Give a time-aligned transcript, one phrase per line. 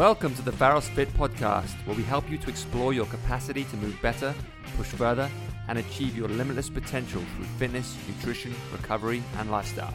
[0.00, 3.76] Welcome to the Pharos Fit podcast, where we help you to explore your capacity to
[3.76, 4.34] move better,
[4.78, 5.28] push further,
[5.68, 9.92] and achieve your limitless potential through fitness, nutrition, recovery, and lifestyle.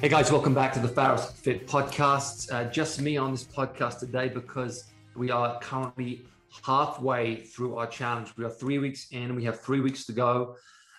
[0.00, 2.52] Hey guys, welcome back to the Pharos Fit podcast.
[2.52, 6.26] Uh, just me on this podcast today because we are currently
[6.64, 8.32] halfway through our challenge.
[8.36, 10.56] We are three weeks in, we have three weeks to go,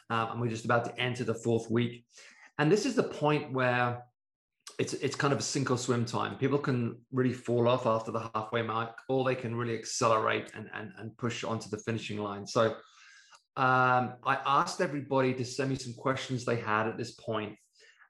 [0.09, 2.05] um, and we're just about to enter the fourth week.
[2.57, 4.01] And this is the point where
[4.81, 6.35] it's it's kind of a sink or swim time.
[6.37, 10.71] People can really fall off after the halfway mark, or they can really accelerate and
[10.73, 12.47] and, and push onto the finishing line.
[12.47, 12.63] So
[13.57, 17.55] um, I asked everybody to send me some questions they had at this point.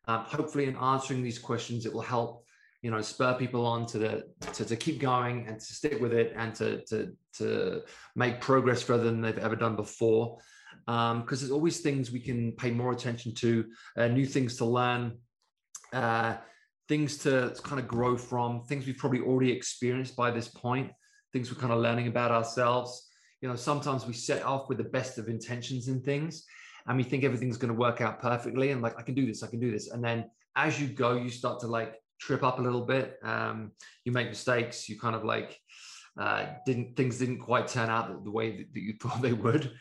[0.07, 2.45] Um, hopefully, in answering these questions, it will help
[2.81, 4.13] you know spur people on to the
[4.53, 7.81] to, to keep going and to stick with it and to to to
[8.15, 10.37] make progress further than they've ever done before.
[10.85, 13.65] Because um, there's always things we can pay more attention to,
[13.97, 15.17] uh, new things to learn.
[15.93, 16.37] Uh,
[16.91, 20.91] things to kind of grow from, things we've probably already experienced by this point,
[21.31, 23.07] things we're kind of learning about ourselves.
[23.39, 26.43] You know, sometimes we set off with the best of intentions in things
[26.85, 29.41] and we think everything's going to work out perfectly and like, I can do this,
[29.41, 29.91] I can do this.
[29.91, 33.17] And then as you go, you start to like trip up a little bit.
[33.23, 33.71] Um,
[34.03, 35.57] you make mistakes, you kind of like,
[36.19, 39.71] uh, didn't things didn't quite turn out the way that, that you thought they would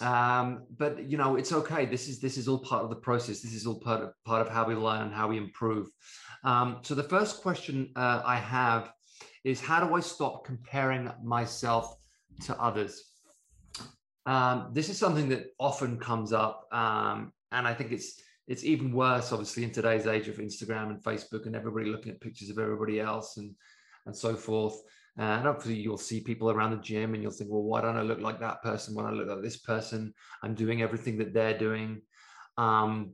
[0.00, 3.40] um, but you know it's okay this is this is all part of the process
[3.40, 5.88] this is all part of part of how we learn and how we improve
[6.44, 8.92] um, so the first question uh, I have
[9.44, 11.96] is how do I stop comparing myself
[12.44, 13.02] to others?
[14.26, 18.92] Um, this is something that often comes up, um, and I think it's it's even
[18.92, 22.58] worse, obviously, in today's age of Instagram and Facebook and everybody looking at pictures of
[22.58, 23.54] everybody else and
[24.06, 24.80] and so forth.
[25.18, 27.96] Uh, and obviously, you'll see people around the gym, and you'll think, well, why don't
[27.96, 28.94] I look like that person?
[28.94, 30.12] When I look like this person,
[30.42, 32.02] I'm doing everything that they're doing.
[32.56, 33.12] Um,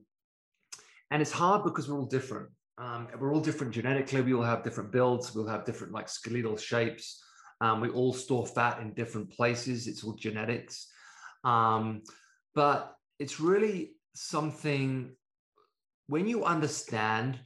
[1.10, 2.48] and it's hard because we're all different.
[2.78, 4.22] Um, we're all different genetically.
[4.22, 5.34] We all have different builds.
[5.34, 7.22] We'll have different like skeletal shapes.
[7.60, 9.86] Um, we all store fat in different places.
[9.86, 10.90] It's all genetics.
[11.44, 12.02] Um,
[12.54, 15.14] but it's really something
[16.06, 17.38] when you understand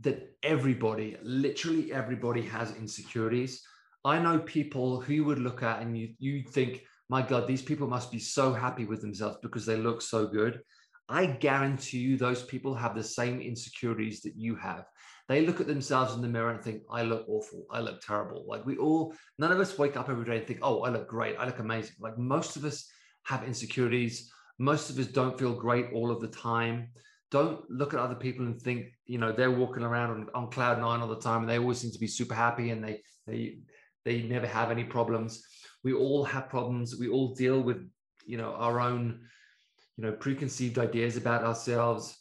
[0.00, 3.62] that everybody, literally everybody has insecurities.
[4.04, 7.62] I know people who you would look at and you you think, my God, these
[7.62, 10.60] people must be so happy with themselves because they look so good.
[11.08, 14.84] I guarantee you those people have the same insecurities that you have.
[15.28, 17.66] They look at themselves in the mirror and think, I look awful.
[17.70, 18.44] I look terrible.
[18.48, 21.08] Like we all, none of us wake up every day and think, oh, I look
[21.08, 21.36] great.
[21.36, 21.96] I look amazing.
[22.00, 22.88] Like most of us
[23.24, 24.30] have insecurities.
[24.58, 26.88] Most of us don't feel great all of the time.
[27.32, 30.80] Don't look at other people and think, you know, they're walking around on, on cloud
[30.80, 33.58] nine all the time and they always seem to be super happy and they, they,
[34.04, 35.44] they never have any problems.
[35.82, 36.96] We all have problems.
[36.96, 37.88] We all deal with,
[38.26, 39.20] you know, our own
[40.00, 42.16] you know preconceived ideas about ourselves.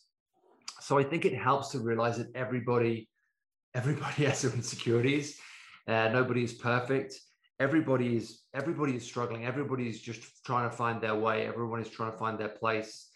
[0.82, 3.10] So i think it helps to realize that everybody
[3.76, 5.40] everybody has insecurities.
[5.88, 7.16] Uh, nobody is perfect.
[7.60, 9.46] Everybody is everybody is struggling.
[9.46, 11.48] Everybody is just trying to find their way.
[11.48, 13.08] Everyone is trying to find their place.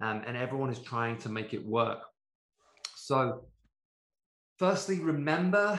[0.00, 2.00] Um, and everyone is trying to make it work.
[2.96, 3.44] So
[4.58, 5.78] firstly remember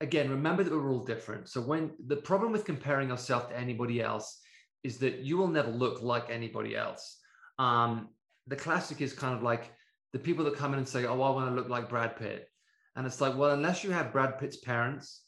[0.00, 1.48] again remember that we're all different.
[1.48, 4.40] So when the problem with comparing yourself to anybody else
[4.84, 7.18] is that you will never look like anybody else.
[7.58, 8.08] Um,
[8.46, 9.72] the classic is kind of like
[10.12, 12.48] the people that come in and say, "Oh, I want to look like Brad Pitt,"
[12.96, 15.22] and it's like, well, unless you have Brad Pitt's parents,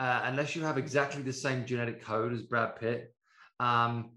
[0.00, 3.14] uh, unless you have exactly the same genetic code as Brad Pitt,
[3.60, 4.10] um,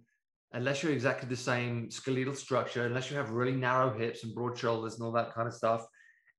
[0.54, 4.58] unless you're exactly the same skeletal structure, unless you have really narrow hips and broad
[4.58, 5.86] shoulders and all that kind of stuff,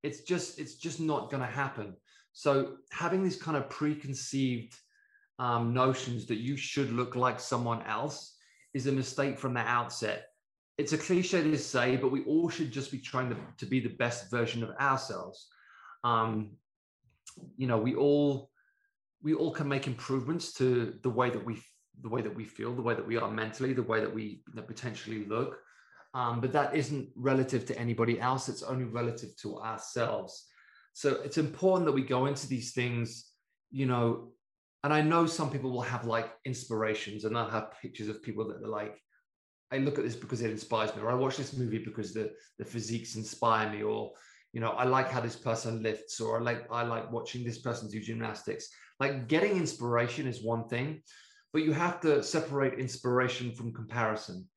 [0.02, 1.94] it's just it's just not going to happen.
[2.32, 4.74] So having these kind of preconceived
[5.38, 8.36] um, notions that you should look like someone else
[8.74, 10.26] is a mistake from the outset
[10.80, 13.80] it's a cliche to say, but we all should just be trying to, to be
[13.80, 15.48] the best version of ourselves.
[16.04, 16.52] Um,
[17.58, 18.50] you know, we all
[19.22, 21.60] we all can make improvements to the way that we
[22.00, 24.42] the way that we feel, the way that we are mentally, the way that we
[24.48, 25.58] you know, potentially look.
[26.14, 28.48] Um, but that isn't relative to anybody else.
[28.48, 30.46] It's only relative to ourselves.
[30.92, 33.32] So it's important that we go into these things,
[33.70, 34.32] you know.
[34.82, 38.48] And I know some people will have like inspirations and they'll have pictures of people
[38.48, 38.96] that are like,
[39.72, 42.32] I look at this because it inspires me, or I watch this movie because the
[42.58, 44.12] the physiques inspire me, or
[44.52, 47.58] you know, I like how this person lifts, or I like I like watching this
[47.58, 48.68] person do gymnastics.
[48.98, 51.02] Like getting inspiration is one thing,
[51.52, 54.48] but you have to separate inspiration from comparison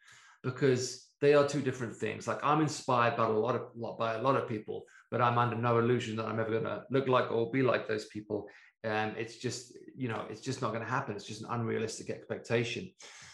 [0.44, 2.28] because they are two different things.
[2.28, 5.56] Like I'm inspired by a lot of by a lot of people, but I'm under
[5.56, 8.48] no illusion that I'm ever going to look like or be like those people.
[8.84, 11.16] And it's just, you know, it's just not going to happen.
[11.16, 12.90] It's just an unrealistic expectation.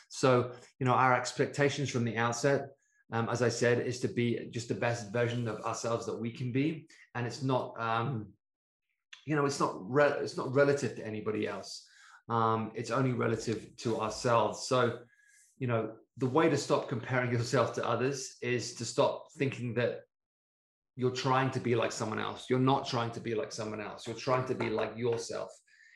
[0.09, 2.71] So, you know, our expectations from the outset,
[3.13, 6.31] um, as I said, is to be just the best version of ourselves that we
[6.31, 6.85] can be.
[7.15, 8.27] And it's not, um,
[9.25, 11.87] you know, it's not re- it's not relative to anybody else.
[12.27, 14.67] Um, it's only relative to ourselves.
[14.67, 14.99] So,
[15.59, 20.01] you know, the way to stop comparing yourself to others is to stop thinking that
[20.99, 22.47] you're trying to be like someone else.
[22.49, 24.05] You're not trying to be like someone else.
[24.05, 25.49] You're trying to be like yourself.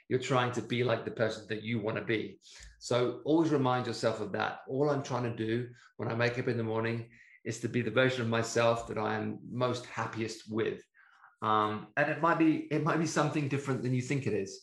[0.07, 2.39] You're trying to be like the person that you want to be.
[2.79, 4.59] So always remind yourself of that.
[4.65, 5.67] All I'm trying to do
[5.97, 7.09] when I wake up in the morning
[7.43, 10.81] is to be the version of myself that I am most happiest with.
[11.41, 14.61] Um, and it might be it might be something different than you think it is.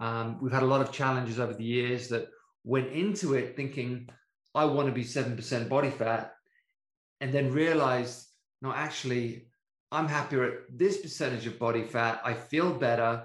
[0.00, 2.28] Um, we've had a lot of challenges over the years that
[2.62, 4.10] went into it thinking
[4.54, 6.34] I want to be seven percent body fat,
[7.22, 8.26] and then realized
[8.60, 9.47] no, actually
[9.90, 12.20] I'm happier at this percentage of body fat.
[12.24, 13.24] I feel better.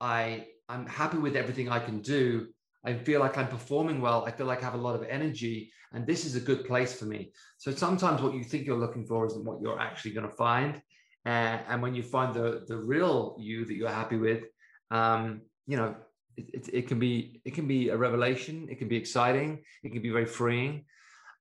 [0.00, 2.48] I I'm happy with everything I can do.
[2.84, 4.24] I feel like I'm performing well.
[4.26, 6.92] I feel like I have a lot of energy, and this is a good place
[6.92, 7.32] for me.
[7.58, 10.82] So sometimes what you think you're looking for isn't what you're actually going to find.
[11.24, 14.44] Uh, and when you find the the real you that you're happy with,
[14.90, 15.94] um, you know,
[16.36, 18.66] it, it, it, can be it can be a revelation.
[18.70, 19.62] It can be exciting.
[19.82, 20.84] It can be very freeing.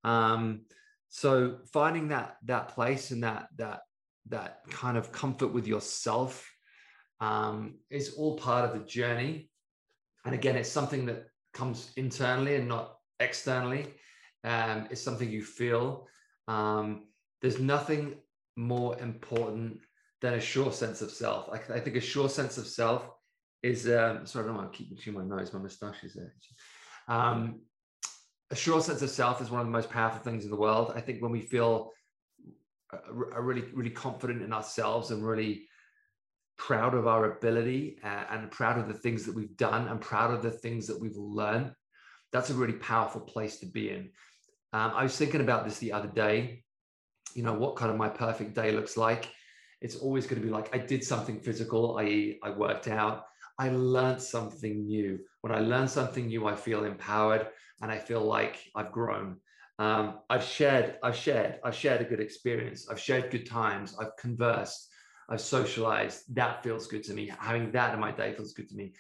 [0.04, 0.62] Um,
[1.10, 3.82] so finding that that place and that that
[4.30, 6.50] that kind of comfort with yourself
[7.20, 9.50] um, is all part of the journey.
[10.26, 13.88] And again, it's something that comes internally and not externally.
[14.44, 16.08] Um, it's something you feel.
[16.48, 17.08] Um,
[17.42, 18.16] there's nothing
[18.56, 19.80] more important
[20.22, 21.50] than a sure sense of self.
[21.50, 23.10] I, I think a sure sense of self
[23.64, 25.54] is um, sorry, I don't want to keep chewing my nose.
[25.54, 26.34] My moustache is there.
[27.08, 27.62] Um,
[28.50, 30.94] a sure sense of self is one of the most powerful things in the world.
[30.96, 31.92] I think when we feel
[32.94, 35.68] are really really confident in ourselves and really
[36.58, 40.32] proud of our ability uh, and proud of the things that we've done and proud
[40.32, 41.72] of the things that we've learned.
[42.32, 44.12] That's a really powerful place to be in.
[44.74, 46.64] Um, i was thinking about this the other day.
[47.34, 49.30] You know what kind of my perfect day looks like?
[49.82, 53.26] It's always going to be like i did something physical i.e i worked out.
[53.58, 55.20] I learned something new.
[55.42, 57.48] When i learn something new i feel empowered
[57.82, 59.38] and i feel like i've grown
[59.82, 62.88] um, I've shared, I've shared, I've shared a good experience.
[62.88, 63.96] I've shared good times.
[64.00, 64.88] I've conversed.
[65.28, 66.36] I've socialized.
[66.36, 67.32] That feels good to me.
[67.40, 68.94] Having that in my day feels good to me.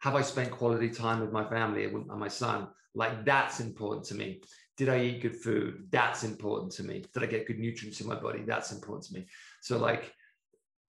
[0.00, 2.68] Have I spent quality time with my family and my son?
[2.94, 4.42] Like that's important to me.
[4.76, 5.86] Did I eat good food?
[5.90, 7.02] That's important to me.
[7.14, 8.42] Did I get good nutrients in my body?
[8.46, 9.26] That's important to me.
[9.62, 10.12] So like,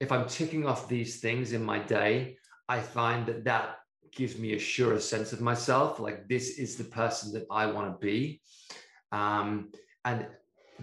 [0.02, 3.78] if I'm ticking off these things in my day, I find that that
[4.12, 6.02] gives me a surer sense of myself.
[6.02, 8.42] Like this is the person that I want to be
[9.12, 9.72] um,
[10.06, 10.28] and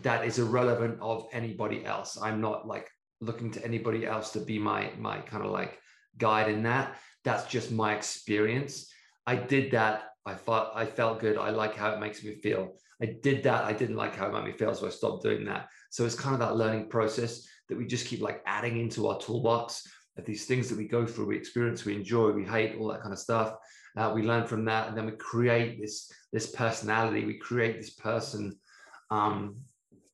[0.02, 2.18] that is irrelevant of anybody else.
[2.20, 2.90] I'm not like
[3.20, 5.78] looking to anybody else to be my my kind of like
[6.18, 6.96] guide in that.
[7.24, 8.90] That's just my experience.
[9.26, 10.10] I did that.
[10.26, 11.38] I thought I felt good.
[11.38, 12.76] I like how it makes me feel.
[13.00, 13.64] I did that.
[13.64, 15.68] I didn't like how it made me feel, so I stopped doing that.
[15.90, 19.18] So it's kind of that learning process that we just keep like adding into our
[19.18, 19.86] toolbox
[20.16, 23.02] of these things that we go through, we experience, we enjoy, we hate, all that
[23.02, 23.54] kind of stuff.
[23.96, 27.24] Uh, we learn from that, and then we create this this personality.
[27.24, 28.58] We create this person
[29.10, 29.56] um,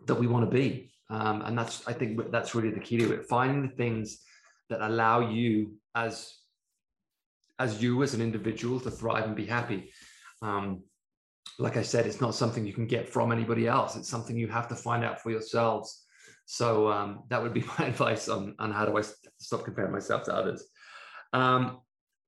[0.07, 3.13] that we want to be, um, and that's I think that's really the key to
[3.13, 3.27] it.
[3.29, 4.19] Finding the things
[4.69, 6.35] that allow you as
[7.59, 9.93] as you as an individual to thrive and be happy.
[10.43, 10.83] Um,
[11.59, 13.97] like I said, it's not something you can get from anybody else.
[13.97, 16.07] It's something you have to find out for yourselves.
[16.47, 19.03] So um, that would be my advice on, on how do I
[19.39, 20.65] stop comparing myself to others.
[21.35, 21.81] Um,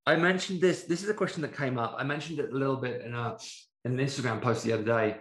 [0.06, 0.84] I mentioned this.
[0.84, 1.94] This is a question that came up.
[1.96, 3.36] I mentioned it a little bit in, a,
[3.84, 5.18] in an Instagram post the other day.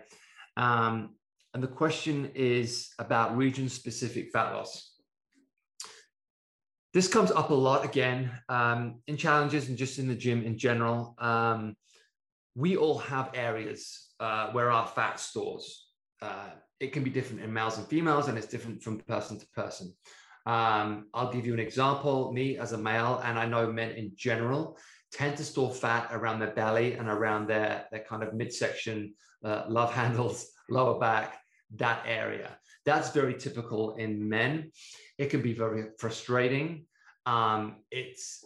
[0.57, 1.15] Um,
[1.53, 4.91] and the question is about region specific fat loss.
[6.93, 10.57] This comes up a lot again um, in challenges and just in the gym in
[10.57, 11.15] general.
[11.19, 11.75] Um,
[12.55, 15.87] we all have areas uh, where our fat stores.
[16.21, 19.47] Uh, it can be different in males and females, and it's different from person to
[19.55, 19.93] person.
[20.45, 22.31] Um, I'll give you an example.
[22.31, 24.77] Me as a male, and I know men in general,
[25.11, 29.63] tend to store fat around their belly and around their, their kind of midsection, uh,
[29.67, 31.39] love handles, lower back,
[31.75, 32.57] that area.
[32.85, 34.71] That's very typical in men.
[35.17, 36.85] It can be very frustrating.
[37.25, 38.43] Um, it's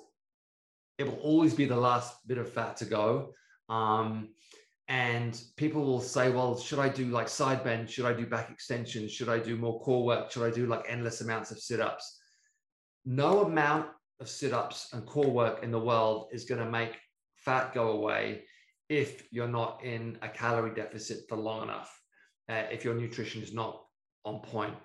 [0.98, 3.34] it will always be the last bit of fat to go.
[3.70, 4.30] Um,
[4.88, 8.52] and people will say well should i do like side bend should i do back
[8.52, 9.12] extensions?
[9.12, 10.32] Should i do more core work?
[10.32, 12.20] Should i do like endless amounts of sit-ups?
[13.06, 13.88] No amount
[14.20, 16.98] of sit-ups and core work in the world is going to make
[17.36, 18.44] fat go away
[18.90, 22.00] if you're not in a calorie deficit for long enough
[22.50, 23.84] uh, if your nutrition is not
[24.24, 24.76] on point.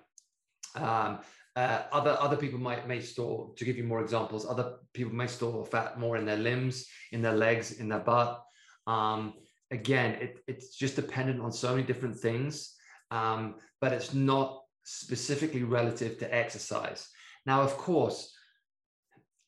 [0.75, 1.19] Um,
[1.55, 5.27] uh, other other people might may store to give you more examples other people may
[5.27, 8.41] store fat more in their limbs in their legs in their butt.
[8.87, 9.33] Um,
[9.71, 12.75] again, it, it's just dependent on so many different things,
[13.09, 17.07] um, but it's not specifically relative to exercise.
[17.45, 18.33] Now, of course,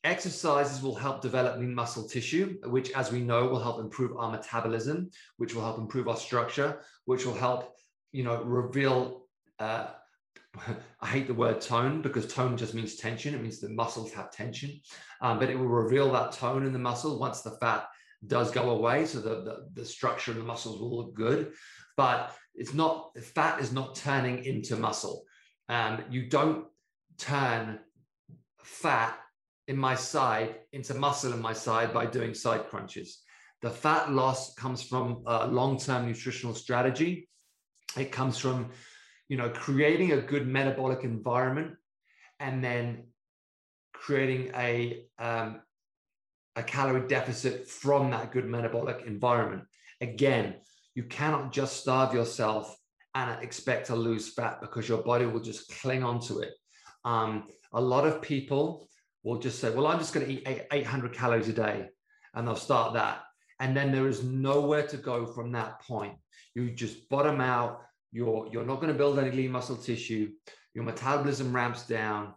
[0.02, 4.30] exercises will help develop lean muscle tissue, which, as we know, will help improve our
[4.30, 7.74] metabolism, which will help improve our structure, which will help,
[8.12, 9.26] you know, reveal.
[9.58, 9.88] Uh,
[11.00, 13.34] I hate the word tone because tone just means tension.
[13.34, 14.80] It means the muscles have tension,
[15.20, 17.86] um, but it will reveal that tone in the muscle once the fat
[18.26, 19.06] does go away.
[19.06, 21.52] So the, the, the structure of the muscles will look good,
[21.96, 25.24] but it's not, fat is not turning into muscle.
[25.68, 26.66] Um, you don't
[27.18, 27.80] turn
[28.62, 29.18] fat
[29.66, 33.22] in my side into muscle in my side by doing side crunches.
[33.62, 37.28] The fat loss comes from a long-term nutritional strategy.
[37.96, 38.70] It comes from,
[39.28, 41.76] you know, creating a good metabolic environment
[42.40, 43.04] and then
[43.94, 45.62] creating a um,
[46.56, 49.64] a calorie deficit from that good metabolic environment.
[50.00, 50.54] Again,
[50.94, 52.76] you cannot just starve yourself
[53.14, 56.52] and expect to lose fat because your body will just cling onto it.
[57.04, 58.88] Um, a lot of people
[59.22, 61.88] will just say, Well, I'm just going to eat 800 calories a day,
[62.34, 63.22] and they'll start that.
[63.60, 66.14] And then there is nowhere to go from that point.
[66.54, 67.80] You just bottom out.
[68.12, 70.30] You're, you're not going to build any lean muscle tissue.
[70.74, 72.34] Your metabolism ramps down.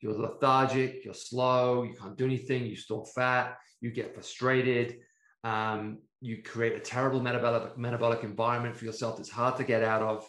[0.00, 1.04] You're lethargic.
[1.04, 1.82] You're slow.
[1.82, 2.64] You can't do anything.
[2.64, 3.58] You store fat.
[3.80, 4.98] You get frustrated.
[5.44, 10.02] Um, you create a terrible metabolic, metabolic environment for yourself that's hard to get out
[10.02, 10.28] of.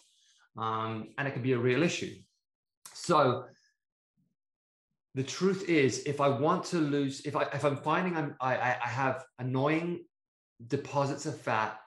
[0.57, 2.15] Um, and it can be a real issue.
[2.93, 3.45] So,
[5.15, 8.55] the truth is, if I want to lose, if I if I'm finding I'm, I
[8.55, 10.05] I have annoying
[10.67, 11.79] deposits of fat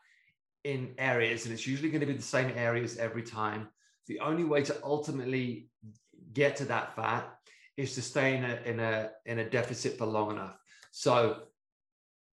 [0.65, 3.69] in areas, and it's usually going to be the same areas every time.
[4.09, 5.69] The only way to ultimately
[6.33, 7.33] get to that fat
[7.77, 10.57] is to stay in a in a in a deficit for long enough.
[10.91, 11.43] So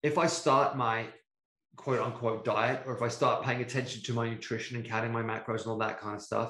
[0.04, 1.08] if I start my
[1.76, 5.22] quote unquote diet, or if I start paying attention to my nutrition and counting my
[5.22, 6.50] macros and all that kind of stuff,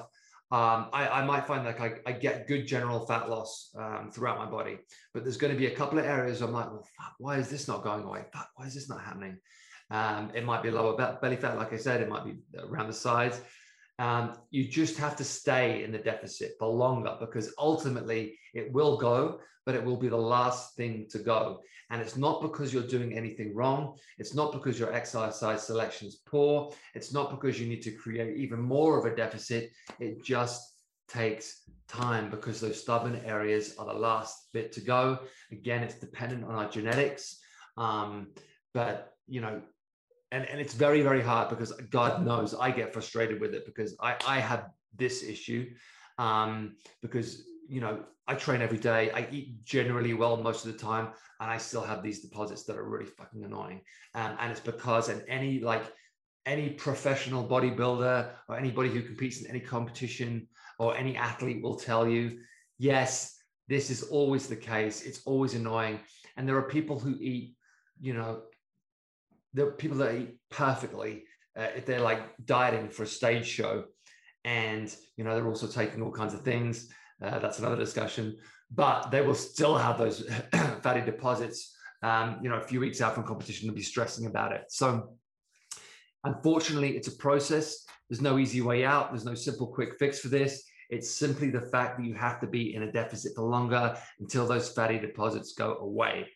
[0.52, 4.38] um, I, I, might find like I, I, get good general fat loss um, throughout
[4.38, 4.78] my body.
[5.14, 7.48] But there's going to be a couple of areas I'm like, well, fuck, why is
[7.48, 8.24] this not going away?
[8.32, 9.38] Fuck, why is this not happening?
[9.92, 12.92] Um, it might be lower belly fat, like I said, it might be around the
[12.92, 13.40] sides.
[14.00, 18.96] Um, you just have to stay in the deficit for longer because ultimately it will
[18.96, 21.60] go, but it will be the last thing to go.
[21.90, 23.96] And it's not because you're doing anything wrong.
[24.18, 26.72] It's not because your exercise selection is poor.
[26.94, 29.70] It's not because you need to create even more of a deficit.
[29.98, 30.62] It just
[31.06, 35.18] takes time because those stubborn areas are the last bit to go.
[35.52, 37.38] Again, it's dependent on our genetics.
[37.76, 38.28] Um,
[38.72, 39.60] but, you know,
[40.32, 43.96] and, and it's very very hard because god knows i get frustrated with it because
[44.00, 45.68] i i have this issue
[46.18, 50.78] um because you know i train every day i eat generally well most of the
[50.78, 51.08] time
[51.40, 53.80] and i still have these deposits that are really fucking annoying.
[54.14, 55.82] Um, and it's because and any like
[56.46, 62.08] any professional bodybuilder or anybody who competes in any competition or any athlete will tell
[62.08, 62.40] you
[62.78, 63.36] yes
[63.70, 65.02] this is always the case.
[65.04, 66.00] It's always annoying.
[66.36, 67.54] And there are people who eat
[68.00, 68.42] you know
[69.58, 71.24] are people that eat perfectly
[71.58, 73.84] uh, if they're like dieting for a stage show
[74.44, 76.88] and you know they're also taking all kinds of things
[77.22, 78.36] uh, that's another discussion
[78.70, 80.28] but they will still have those
[80.82, 84.52] fatty deposits um, you know a few weeks out from competition and be stressing about
[84.52, 84.64] it.
[84.68, 85.16] So
[86.24, 87.84] unfortunately it's a process.
[88.08, 89.10] There's no easy way out.
[89.10, 90.64] There's no simple quick fix for this.
[90.88, 94.46] It's simply the fact that you have to be in a deficit for longer until
[94.46, 96.26] those fatty deposits go away.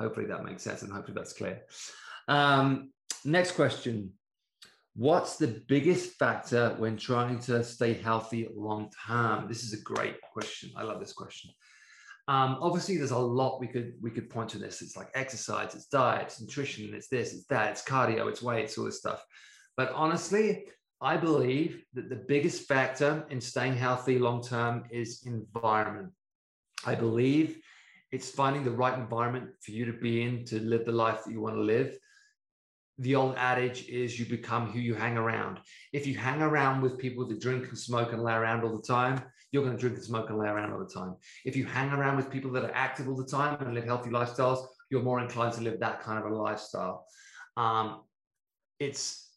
[0.00, 1.62] Hopefully that makes sense and hopefully that's clear
[2.30, 2.92] um,
[3.24, 4.12] next question.
[4.94, 9.48] What's the biggest factor when trying to stay healthy long term?
[9.48, 10.70] This is a great question.
[10.76, 11.50] I love this question.
[12.28, 14.82] Um, obviously, there's a lot we could we could point to this.
[14.82, 18.64] It's like exercise, it's diet, it's nutrition, it's this, it's that, it's cardio, it's weight,
[18.64, 19.24] it's all this stuff.
[19.76, 20.66] But honestly,
[21.00, 26.12] I believe that the biggest factor in staying healthy long term is environment.
[26.84, 27.58] I believe
[28.12, 31.32] it's finding the right environment for you to be in to live the life that
[31.32, 31.96] you want to live
[33.00, 35.58] the old adage is you become who you hang around.
[35.94, 38.86] If you hang around with people that drink and smoke and lay around all the
[38.86, 41.16] time, you're going to drink and smoke and lay around all the time.
[41.46, 44.10] If you hang around with people that are active all the time and live healthy
[44.10, 47.06] lifestyles, you're more inclined to live that kind of a lifestyle.
[47.56, 48.02] Um,
[48.78, 49.28] it's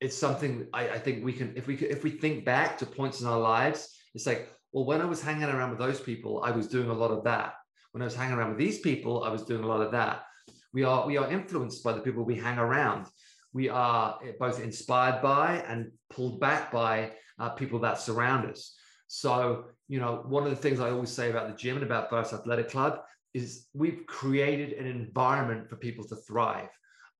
[0.00, 3.22] it's something I, I think we can if we if we think back to points
[3.22, 6.50] in our lives, it's like, well, when I was hanging around with those people, I
[6.50, 7.54] was doing a lot of that.
[7.92, 10.24] When I was hanging around with these people, I was doing a lot of that
[10.72, 13.06] we are we are influenced by the people we hang around.
[13.52, 18.76] We are both inspired by and pulled back by uh, people that surround us.
[19.08, 22.10] So, you know, one of the things I always say about the gym and about
[22.10, 23.00] First Athletic Club
[23.34, 26.68] is we've created an environment for people to thrive.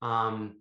[0.02, 0.56] Um,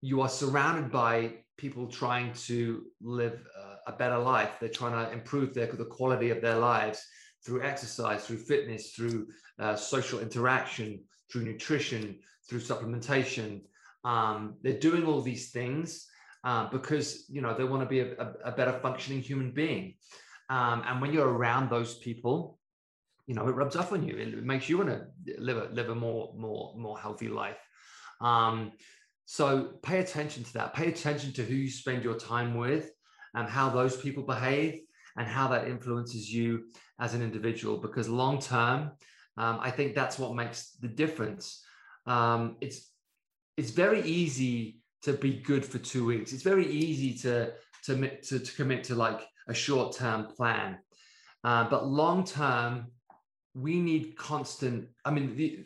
[0.00, 4.50] you are surrounded by people trying to live uh, a better life.
[4.60, 7.04] They're trying to improve their, the quality of their lives
[7.44, 12.16] through exercise, through fitness, through uh, social interaction, through nutrition,
[12.48, 13.62] through supplementation.
[14.04, 16.06] Um, they're doing all these things
[16.44, 19.94] uh, because you know they want to be a, a, a better functioning human being.
[20.48, 22.60] Um, and when you're around those people,
[23.26, 24.16] you know it rubs off on you.
[24.16, 25.06] It makes you want to
[25.38, 27.58] live a live a more more more healthy life.
[28.20, 28.72] Um,
[29.24, 30.74] so pay attention to that.
[30.74, 32.92] Pay attention to who you spend your time with
[33.34, 34.82] and how those people behave
[35.16, 36.66] and how that influences you
[37.00, 37.78] as an individual.
[37.78, 38.92] Because long term,
[39.36, 41.64] um, I think that's what makes the difference.
[42.06, 42.90] Um, it's
[43.56, 46.32] it's very easy to be good for two weeks.
[46.32, 47.52] It's very easy to
[47.84, 50.78] to to, to commit to like a short term plan,
[51.42, 52.86] uh, but long term,
[53.54, 54.88] we need constant.
[55.04, 55.64] I mean, the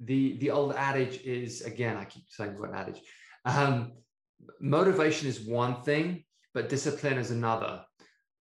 [0.00, 1.96] the the old adage is again.
[1.96, 3.00] I keep saying word adage.
[3.44, 3.92] Um,
[4.60, 7.82] motivation is one thing, but discipline is another.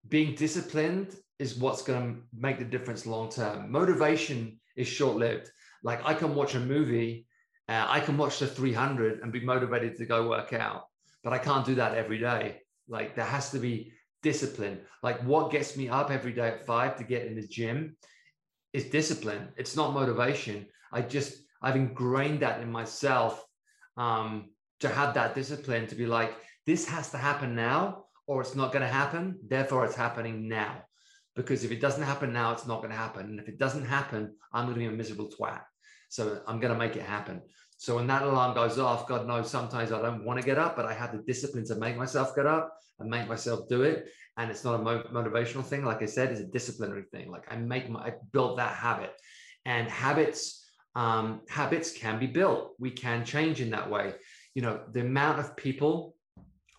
[0.08, 3.72] Being disciplined is what's going to make the difference long term.
[3.72, 5.50] Motivation is short lived.
[5.84, 7.28] Like I can watch a movie,
[7.68, 10.86] uh, I can watch the 300 and be motivated to go work out,
[11.24, 12.62] but I can't do that every day.
[12.88, 14.80] Like there has to be discipline.
[15.02, 17.98] Like what gets me up every day at five to get in the gym
[18.72, 19.50] is discipline.
[19.58, 20.68] It's not motivation.
[20.92, 23.44] I just I've ingrained that in myself
[23.98, 24.50] um,
[24.80, 26.34] to have that discipline to be like
[26.66, 29.38] this has to happen now or it's not going to happen.
[29.48, 30.84] Therefore, it's happening now
[31.36, 33.26] because if it doesn't happen now, it's not going to happen.
[33.26, 35.62] And if it doesn't happen, I'm going to be a miserable twat.
[36.10, 37.42] So I'm going to make it happen.
[37.78, 40.76] So when that alarm goes off, God knows sometimes I don't want to get up,
[40.76, 44.10] but I have the discipline to make myself get up and make myself do it.
[44.38, 45.84] And it's not a mo- motivational thing.
[45.84, 47.32] Like I said, it's a disciplinary thing.
[47.32, 49.12] Like I make my, I built that habit
[49.66, 52.74] and habits, um, habits can be built.
[52.80, 54.14] We can change in that way.
[54.54, 56.16] You know, the amount of people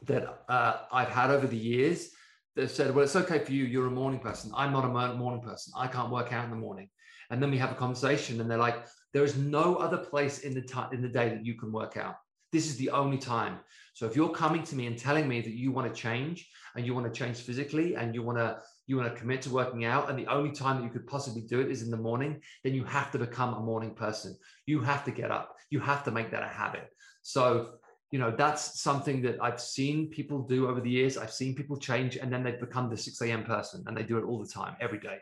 [0.07, 2.11] that uh, I've had over the years
[2.57, 3.65] they've said, well, it's okay for you.
[3.65, 4.53] You're a morning person.
[4.55, 5.73] I'm not a morning person.
[5.77, 6.89] I can't work out in the morning.
[7.31, 10.55] And then we have a conversation and they're like, there is no other place in
[10.55, 12.17] the time in the day that you can work out.
[12.53, 13.59] This is the only time.
[13.95, 16.85] So if you're coming to me and telling me that you want to change and
[16.85, 19.85] you want to change physically and you want to you want to commit to working
[19.85, 22.41] out and the only time that you could possibly do it is in the morning,
[22.63, 24.37] then you have to become a morning person.
[24.67, 25.57] You have to get up.
[25.71, 26.91] You have to make that a habit.
[27.23, 27.77] So
[28.15, 31.19] you know that's something that i've seen people do over the years.
[31.19, 34.19] I've seen people change and then they've become the 6 a.m person and they do
[34.19, 35.19] it all the time every day.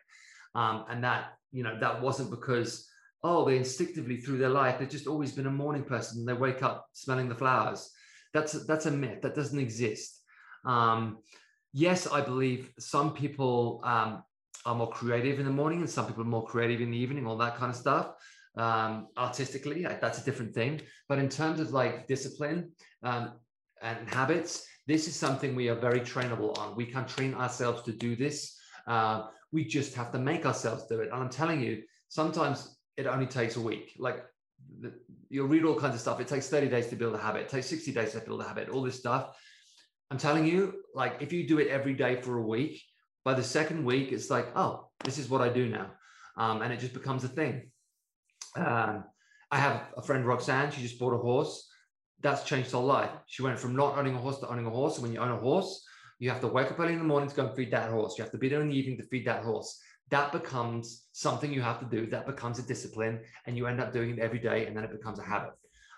[0.55, 1.23] Um, and that
[1.57, 2.71] you know that wasn't because
[3.29, 6.39] oh they instinctively through their life they've just always been a morning person and they
[6.47, 7.81] wake up smelling the flowers.
[8.35, 10.11] That's that's a myth that doesn't exist.
[10.75, 11.01] Um,
[11.73, 14.23] yes i believe some people um,
[14.67, 17.27] are more creative in the morning and some people are more creative in the evening
[17.27, 18.07] all that kind of stuff
[18.57, 20.81] um, artistically that's a different thing.
[21.09, 23.33] But in terms of like discipline um,
[23.83, 26.75] and habits this is something we are very trainable on.
[26.77, 28.59] We can train ourselves to do this.
[28.87, 31.11] Uh, we just have to make ourselves do it.
[31.13, 33.95] And i'm telling you sometimes it only takes a week.
[33.99, 34.25] Like
[34.81, 34.93] the,
[35.29, 36.21] you'll read all kinds of stuff.
[36.21, 37.43] It takes 30 days to build a habit.
[37.43, 39.37] It takes 60 days to build a habit all this stuff.
[40.11, 42.83] I'm telling you like if you do it every day for a week
[43.25, 45.91] by the second week it's like oh this is what i do now.
[46.37, 47.71] Um, and it just becomes a thing
[48.57, 49.05] um,
[49.51, 51.69] I have a friend, Roxanne, she just bought a horse.
[52.21, 53.11] That's changed her life.
[53.27, 54.95] She went from not owning a horse to owning a horse.
[54.95, 55.85] And when you own a horse,
[56.19, 58.17] you have to wake up early in the morning to go and feed that horse.
[58.17, 59.81] You have to be there in the evening to feed that horse.
[60.11, 62.07] That becomes something you have to do.
[62.07, 64.93] That becomes a discipline, and you end up doing it every day, and then it
[64.93, 65.53] becomes a habit.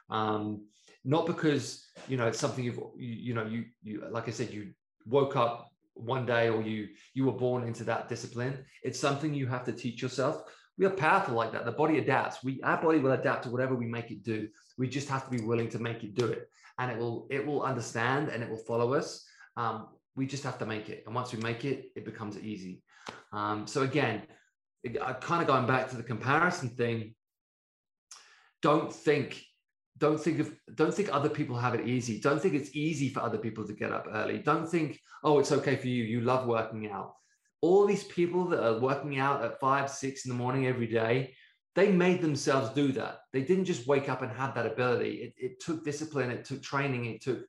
[0.09, 0.67] Um,
[1.05, 4.51] not because you know it's something you've you, you know you you like I said
[4.51, 4.73] you
[5.07, 8.64] woke up one day or you you were born into that discipline.
[8.83, 10.45] It's something you have to teach yourself
[10.76, 11.64] we are powerful like that.
[11.64, 12.42] The body adapts.
[12.42, 14.48] We our body will adapt to whatever we make it do.
[14.76, 17.44] We just have to be willing to make it do it, and it will it
[17.46, 19.24] will understand and it will follow us.
[19.56, 22.82] Um, we just have to make it, and once we make it, it becomes easy.
[23.32, 24.22] Um, so again,
[25.02, 27.14] I'm kind of going back to the comparison thing.
[28.62, 29.44] Don't think
[29.98, 33.20] don't think of don't think other people have it easy don't think it's easy for
[33.20, 36.48] other people to get up early don't think oh it's okay for you you love
[36.48, 37.14] working out
[37.64, 41.35] all these people that are working out at five, six in the morning every day,
[41.74, 43.20] they made themselves do that.
[43.33, 45.12] They didn't just wake up and have that ability.
[45.24, 47.40] It, it took discipline, it took training, it took,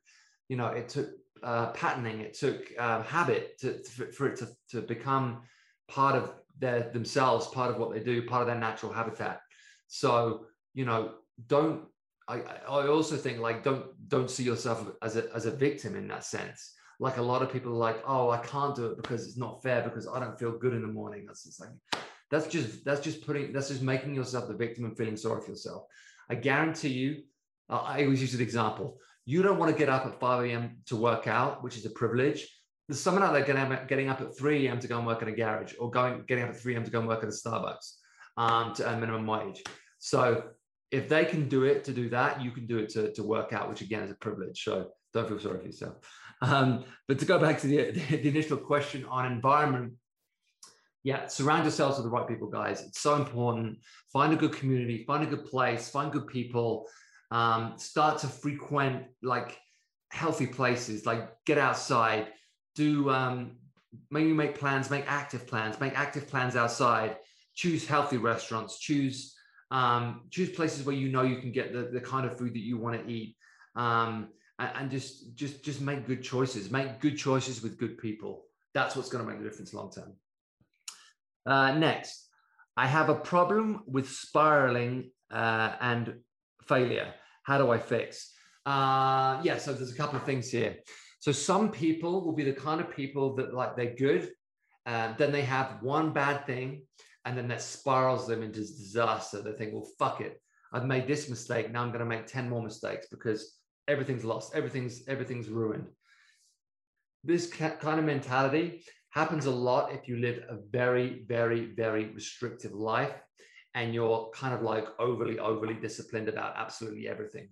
[0.48, 1.10] you know, it took
[1.42, 5.42] uh, patterning, it took um, habit to, to, for it to, to become
[5.86, 9.40] part of their themselves, part of what they do, part of their natural habitat.
[9.86, 11.12] So, you know,
[11.46, 11.82] don't
[12.28, 16.08] I, I also think like don't don't see yourself as a as a victim in
[16.08, 19.26] that sense like a lot of people are like, oh, I can't do it because
[19.26, 21.24] it's not fair because I don't feel good in the morning.
[21.26, 21.70] That's just like
[22.30, 25.50] that's just that's just putting that's just making yourself the victim and feeling sorry for
[25.50, 25.84] yourself.
[26.28, 27.22] I guarantee you,
[27.70, 28.98] uh, I always use an example.
[29.24, 30.78] You don't want to get up at 5 a.m.
[30.86, 32.48] to work out, which is a privilege,
[32.88, 33.44] there's someone out there
[33.86, 34.78] getting up, at 3 a.m.
[34.78, 36.84] to go and work in a garage or going getting up at 3 a.m.
[36.84, 37.94] to go and work at a Starbucks
[38.36, 39.64] um, to earn minimum wage.
[39.98, 40.44] So
[40.92, 43.52] if they can do it to do that, you can do it to, to work
[43.52, 44.62] out, which again is a privilege.
[44.62, 45.96] So don't feel sorry for yourself.
[46.42, 49.94] Um, but to go back to the, the initial question on environment,
[51.02, 52.82] yeah, surround yourselves with the right people, guys.
[52.82, 53.78] It's so important.
[54.12, 56.88] Find a good community, find a good place, find good people.
[57.30, 59.56] Um, start to frequent like
[60.10, 62.28] healthy places, like get outside,
[62.74, 63.52] do um,
[64.10, 67.16] maybe make plans, make active plans, make active plans outside.
[67.54, 68.78] Choose healthy restaurants.
[68.78, 69.36] Choose
[69.70, 72.60] um, choose places where you know you can get the, the kind of food that
[72.60, 73.36] you want to eat.
[73.74, 76.70] Um, and, and just just just make good choices.
[76.70, 78.44] Make good choices with good people.
[78.74, 80.12] That's what's going to make the difference long term.
[81.46, 82.28] Uh, next,
[82.76, 86.14] I have a problem with spiraling uh, and
[86.66, 87.14] failure.
[87.44, 88.32] How do I fix?
[88.66, 90.76] Uh, yeah, so there's a couple of things here.
[91.20, 94.30] So some people will be the kind of people that like they're good,
[94.84, 96.82] uh, then they have one bad thing,
[97.24, 99.40] and then that spirals them into disaster.
[99.40, 100.40] They think, well, fuck it,
[100.72, 101.70] I've made this mistake.
[101.70, 105.86] Now I'm going to make ten more mistakes because everything's lost, everything's everything's ruined.
[107.24, 112.72] This kind of mentality happens a lot if you live a very, very, very restrictive
[112.72, 113.14] life
[113.74, 117.48] and you're kind of like overly, overly disciplined about absolutely everything.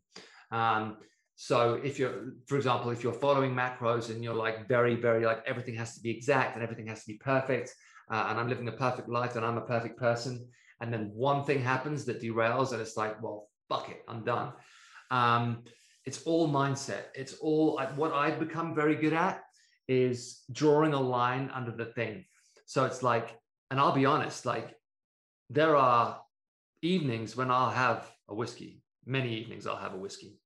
[0.51, 0.99] Um,
[1.37, 5.43] so if you're, for example, if you're following macros and you're like very, very like
[5.47, 7.75] everything has to be exact and everything has to be perfect,
[8.11, 10.47] uh, and I'm living a perfect life and I'm a perfect person,
[10.81, 14.53] and then one thing happens that derails, and it's like, well, fuck it, I'm done.
[15.11, 15.65] Um,
[16.07, 17.05] it's all mindset.
[17.15, 19.43] It's all what I've become very good at
[19.89, 22.25] is drawing a line under the thing.
[22.67, 23.39] So it's like,
[23.71, 24.75] and I'll be honest, like
[25.51, 26.21] there are
[26.83, 28.83] evenings when I'll have a whiskey.
[29.07, 30.41] Many evenings I'll have a whiskey,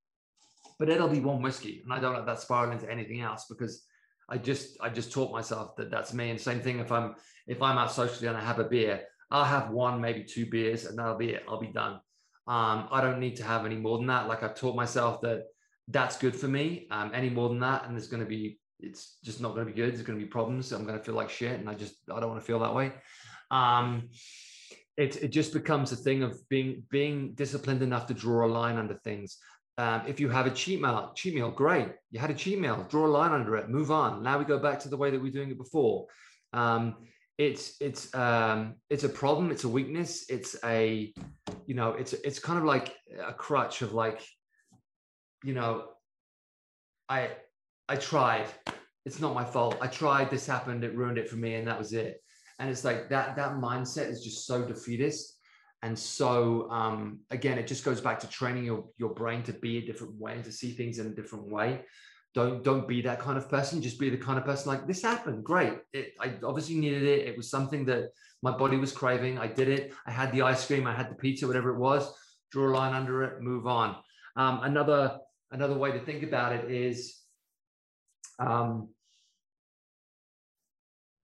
[0.78, 3.84] but it'll be one whiskey, and I don't let that spiral into anything else because
[4.28, 6.30] I just I just taught myself that that's me.
[6.30, 7.14] And same thing if I'm
[7.46, 10.86] if I'm out socially and I have a beer, I'll have one maybe two beers,
[10.86, 11.44] and that'll be it.
[11.48, 12.00] I'll be done.
[12.48, 14.26] Um, I don't need to have any more than that.
[14.26, 15.44] Like I've taught myself that
[15.86, 16.88] that's good for me.
[16.90, 19.72] Um, any more than that, and there's going to be it's just not going to
[19.72, 19.92] be good.
[19.92, 20.72] There's going to be problems.
[20.72, 22.74] I'm going to feel like shit, and I just I don't want to feel that
[22.74, 22.92] way.
[23.50, 24.08] Um,
[24.96, 28.76] it it just becomes a thing of being being disciplined enough to draw a line
[28.76, 29.38] under things.
[29.76, 31.88] Um, if you have a cheat meal, cheat meal, great.
[32.10, 34.24] You had a cheat meal, draw a line under it, move on.
[34.24, 36.06] Now we go back to the way that we are doing it before.
[36.52, 36.96] Um,
[37.38, 39.50] it's it's um, it's a problem.
[39.52, 40.28] It's a weakness.
[40.28, 41.12] It's a
[41.66, 44.26] you know it's it's kind of like a crutch of like
[45.44, 45.84] you know
[47.08, 47.30] I
[47.88, 48.46] I tried.
[49.06, 49.78] It's not my fault.
[49.80, 50.30] I tried.
[50.30, 50.82] This happened.
[50.82, 52.20] It ruined it for me, and that was it.
[52.58, 53.36] And it's like that.
[53.36, 55.38] That mindset is just so defeatist,
[55.82, 59.78] and so um, again, it just goes back to training your your brain to be
[59.78, 61.84] a different way, to see things in a different way.
[62.34, 63.82] Don't don't be that kind of person.
[63.82, 65.44] Just be the kind of person like this happened.
[65.44, 65.78] Great.
[65.92, 67.26] It, I obviously needed it.
[67.26, 68.10] It was something that
[68.42, 69.38] my body was craving.
[69.38, 69.92] I did it.
[70.06, 70.86] I had the ice cream.
[70.86, 71.46] I had the pizza.
[71.46, 72.12] Whatever it was.
[72.52, 73.42] Draw a line under it.
[73.42, 73.96] Move on.
[74.36, 75.18] Um, another
[75.50, 77.18] another way to think about it is
[78.38, 78.88] um,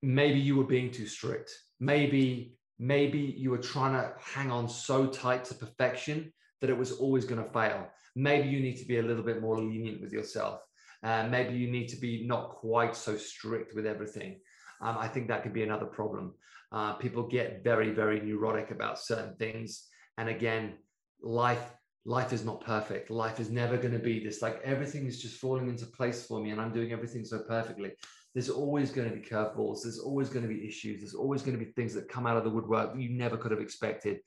[0.03, 1.53] maybe you were being too strict.
[1.81, 6.93] Maybe maybe you were trying to hang on so tight to perfection that it was
[6.93, 7.89] always going to fail.
[8.17, 10.61] Maybe you need to be a little bit more lenient with yourself.
[11.05, 14.41] Uh, maybe you need to be not quite so strict with everything.
[14.81, 16.35] Um, I think that could be another problem.
[16.73, 19.87] Uh, people get very, very neurotic about certain things.
[20.19, 20.75] And again,
[21.23, 21.73] life
[22.07, 23.11] life is not perfect.
[23.11, 26.41] Life is never going to be this like everything is just falling into place for
[26.41, 27.93] me and I'm doing everything so perfectly.
[28.35, 29.83] There's always going to be curveballs.
[29.83, 31.01] There's always going to be issues.
[31.01, 33.53] There's always going to be things that come out of the woodwork you never could
[33.53, 34.19] have expected.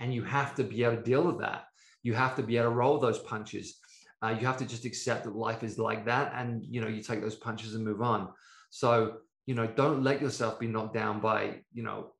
[0.00, 1.64] And you have to be able to deal with that.
[2.02, 3.78] You have to be able to roll those punches.
[4.22, 6.32] Uh, you have to just accept that life is like that.
[6.34, 8.28] And, you know, you take those punches and move on.
[8.70, 12.12] So, you know, don't let yourself be knocked down by, you know,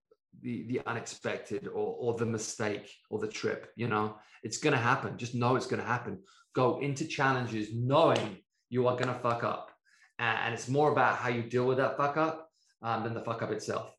[0.43, 4.17] the the unexpected or or the mistake or the trip you know?
[4.43, 5.17] It's going to happen.
[5.17, 6.23] Just know it's going to happen.
[6.55, 9.71] Go into challenges knowing you are going to fuck up.
[10.19, 12.49] And, it's more about how you deal with that fuck up
[12.83, 13.93] um, than the fuck up itself.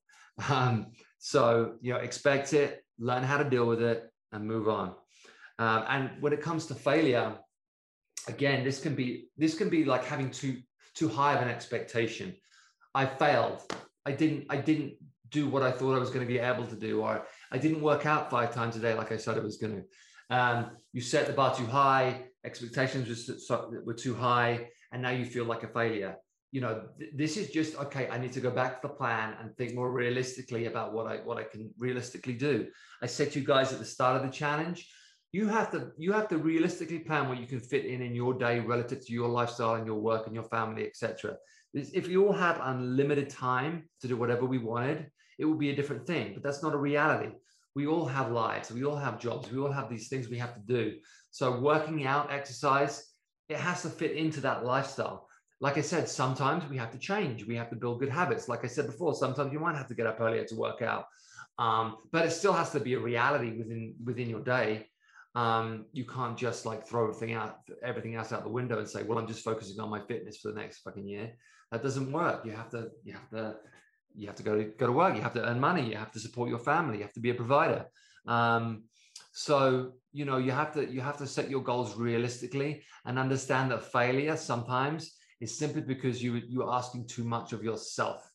[0.50, 4.94] Um, so you know expect it learn how to deal with it and move on.
[5.60, 7.38] Um, and when it comes to failure
[8.28, 10.58] again this can be this can be like having too
[10.94, 12.36] too high of an expectation
[12.96, 13.62] i failed
[14.06, 14.94] i didn't i didn't
[15.30, 17.82] do what I thought I was going to be able to do, or I didn't
[17.82, 20.36] work out five times a day like I said I was going to.
[20.36, 23.30] Um, you set the bar too high, expectations
[23.86, 26.16] were too high, and now you feel like a failure.
[26.52, 28.08] You know, th- this is just okay.
[28.10, 31.18] I need to go back to the plan and think more realistically about what I
[31.18, 32.68] what I can realistically do.
[33.02, 34.90] I said to you guys at the start of the challenge,
[35.32, 38.34] you have to you have to realistically plan what you can fit in in your
[38.34, 41.36] day relative to your lifestyle and your work and your family, etc.
[41.74, 45.76] if we all had unlimited time to do whatever we wanted, it would be a
[45.76, 46.34] different thing.
[46.34, 47.32] But that's not a reality.
[47.76, 50.56] We all have lives, we all have jobs, we all have these things we have
[50.56, 50.96] to do.
[51.32, 53.04] So working out, exercise,
[53.50, 55.28] it has to fit into that lifestyle.
[55.60, 57.46] Like I said, sometimes we have to change.
[57.46, 58.48] We have to build good habits.
[58.48, 61.06] Like I said before, sometimes you might have to get up earlier to work out.
[61.58, 64.88] Um, but it still has to be a reality within within your day.
[65.38, 69.04] Um, you can't just like throw everything out, everything else out the window and say,
[69.04, 71.28] "Well, I'm just focusing on my fitness for the next fucking year."
[71.72, 72.44] That doesn't work.
[72.44, 73.56] You have to, you have to,
[74.16, 75.16] you have to go to go to work.
[75.16, 75.88] You have to earn money.
[75.88, 76.98] You have to support your family.
[76.98, 77.86] You have to be a provider.
[78.26, 78.86] Um,
[79.32, 83.70] so you know you have to you have to set your goals realistically and understand
[83.70, 88.28] that failure sometimes is simply because you you're asking too much of yourself.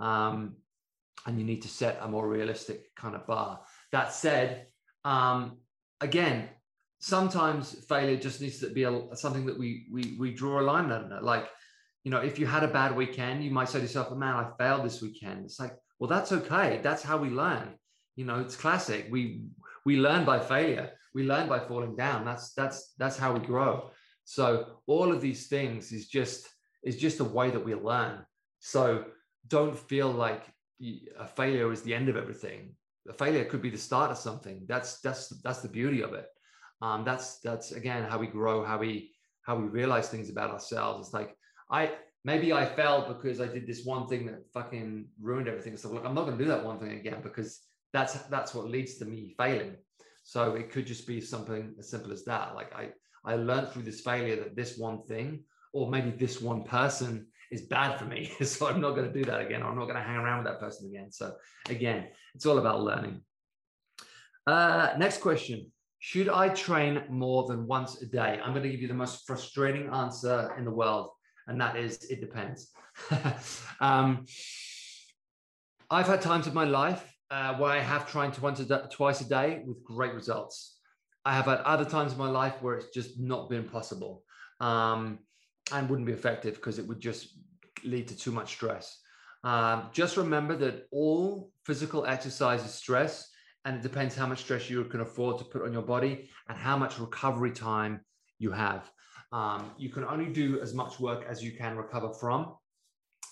[0.00, 0.56] Um,
[1.26, 3.60] and you need to set a more realistic kind of bar.
[3.92, 4.66] That said,
[5.04, 5.58] um,
[6.00, 6.48] again,
[6.98, 10.90] sometimes failure just needs to be a, something that we we we draw a line
[10.92, 11.20] under.
[11.20, 11.48] Like,
[12.04, 14.50] you know, if you had a bad weekend, you might say to yourself, "Man, I
[14.58, 16.80] failed this weekend." It's like, well, that's okay.
[16.82, 17.74] That's how we learn.
[18.16, 19.08] You know, it's classic.
[19.10, 19.42] We
[19.84, 20.90] we learn by failure.
[21.14, 22.24] We learn by falling down.
[22.24, 23.90] That's that's that's how we grow.
[24.24, 26.48] So all of these things is just
[26.82, 28.24] is just a way that we learn.
[28.60, 29.04] So
[29.48, 30.44] don't feel like
[31.18, 32.74] a failure is the end of everything.
[33.08, 34.64] A failure could be the start of something.
[34.68, 36.26] That's that's that's the beauty of it.
[36.82, 41.08] Um, that's that's again how we grow, how we how we realize things about ourselves.
[41.08, 41.36] It's like
[41.70, 41.92] I
[42.24, 45.76] maybe I failed because I did this one thing that fucking ruined everything.
[45.76, 47.60] So like I'm not going to do that one thing again because
[47.92, 49.76] that's that's what leads to me failing.
[50.22, 52.54] So it could just be something as simple as that.
[52.54, 52.90] Like I
[53.24, 57.62] I learned through this failure that this one thing or maybe this one person is
[57.62, 58.30] bad for me.
[58.44, 59.62] so I'm not going to do that again.
[59.62, 61.10] I'm not going to hang around with that person again.
[61.10, 61.34] So
[61.68, 63.22] again, it's all about learning.
[64.46, 65.70] Uh, next question.
[65.98, 68.40] Should I train more than once a day?
[68.42, 71.10] I'm going to give you the most frustrating answer in the world,
[71.46, 72.70] and that is it depends.
[73.80, 74.24] um,
[75.90, 79.28] I've had times of my life uh, where I have trained twice a, twice a
[79.28, 80.78] day with great results.
[81.24, 84.24] I have had other times in my life where it's just not been possible.
[84.58, 85.18] Um,
[85.72, 87.38] and wouldn't be effective because it would just
[87.84, 89.00] lead to too much stress.
[89.44, 93.30] Um, just remember that all physical exercise is stress,
[93.64, 96.56] and it depends how much stress you can afford to put on your body and
[96.56, 98.00] how much recovery time
[98.38, 98.90] you have.
[99.32, 102.54] Um, you can only do as much work as you can recover from.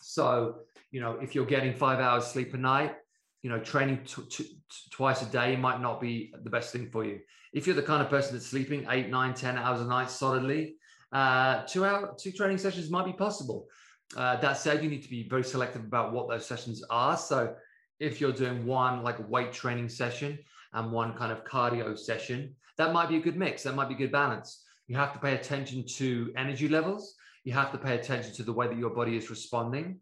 [0.02, 0.60] So,
[0.90, 2.94] you know, if you're getting five hours sleep a night,
[3.42, 4.60] you know, training t- t-
[4.90, 7.20] twice a day might not be the best thing for you.
[7.52, 10.76] If you're the kind of person that's sleeping eight, nine, ten hours a night solidly,
[11.12, 13.66] uh, two hour two training sessions might be possible.
[14.16, 17.16] Uh, that said, you need to be very selective about what those sessions are.
[17.16, 17.54] So
[18.00, 20.38] if you're doing one like weight training session
[20.72, 23.64] and one kind of cardio session, that might be a good mix.
[23.64, 24.64] That might be good balance.
[24.86, 27.14] You have to pay attention to energy levels.
[27.44, 30.00] You have to pay attention to the way that your body is responding.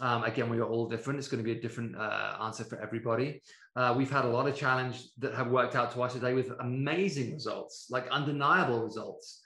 [0.00, 1.18] Um, again, we are all different.
[1.18, 3.42] It's going to be a different uh, answer for everybody.
[3.74, 6.52] Uh, we've had a lot of challenge that have worked out twice a day with
[6.60, 9.42] amazing results, like undeniable results.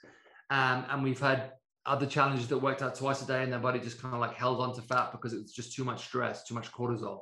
[0.49, 1.53] Um, and we've had
[1.85, 4.33] other challenges that worked out twice a day and their body just kind of like
[4.33, 7.21] held on to fat because it was just too much stress, too much cortisol.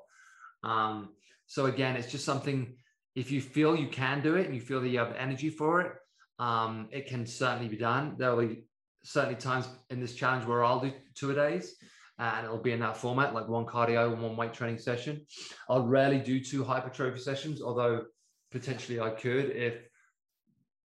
[0.64, 1.10] Um,
[1.48, 2.76] so again, it's just something,
[3.16, 5.82] if you feel you can do it and you feel that you have energy for
[5.82, 5.94] it,
[6.40, 8.16] um, it can certainly be done.
[8.18, 8.64] There will be
[9.04, 11.76] certainly times in this challenge where I'll do two a days
[12.20, 15.26] and it'll be in that format, like one cardio and one weight training session.
[15.68, 18.04] I'll rarely do two hypertrophy sessions, although
[18.52, 19.88] potentially I could if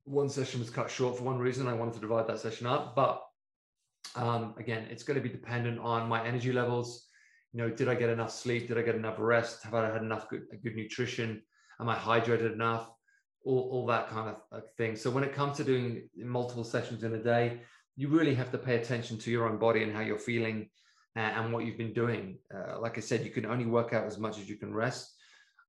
[0.06, 1.68] one session was cut short for one reason.
[1.68, 3.22] I wanted to divide that session up, but
[4.16, 7.08] um, again, it's going to be dependent on my energy levels.
[7.52, 8.68] You know, did I get enough sleep?
[8.68, 9.64] Did I get enough rest?
[9.64, 11.42] Have I had enough good, good nutrition?
[11.80, 12.90] Am I hydrated enough?
[13.44, 14.96] All, all that kind of thing.
[14.96, 17.62] So when it comes to doing multiple sessions in a day,
[17.96, 20.70] you really have to pay attention to your own body and how you're feeling
[21.16, 22.38] and, and what you've been doing.
[22.54, 25.14] Uh, like I said, you can only work out as much as you can rest.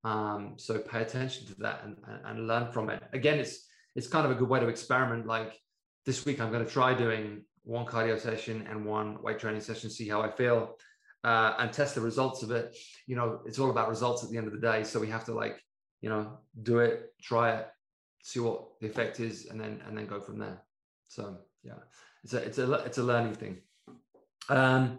[0.04, 3.02] Um, so pay attention to that and, and learn from it.
[3.12, 3.66] Again, it's
[3.96, 5.26] it's kind of a good way to experiment.
[5.26, 5.58] Like
[6.04, 9.90] this week, I'm going to try doing one cardio session and one weight training session,
[9.90, 10.76] see how I feel,
[11.24, 12.76] uh, and test the results of it.
[13.06, 14.84] You know, it's all about results at the end of the day.
[14.84, 15.60] So we have to like,
[16.02, 17.68] you know, do it, try it,
[18.22, 20.62] see what the effect is, and then and then go from there.
[21.08, 21.80] So yeah,
[22.22, 23.62] it's a it's a it's a learning thing.
[24.48, 24.98] Um,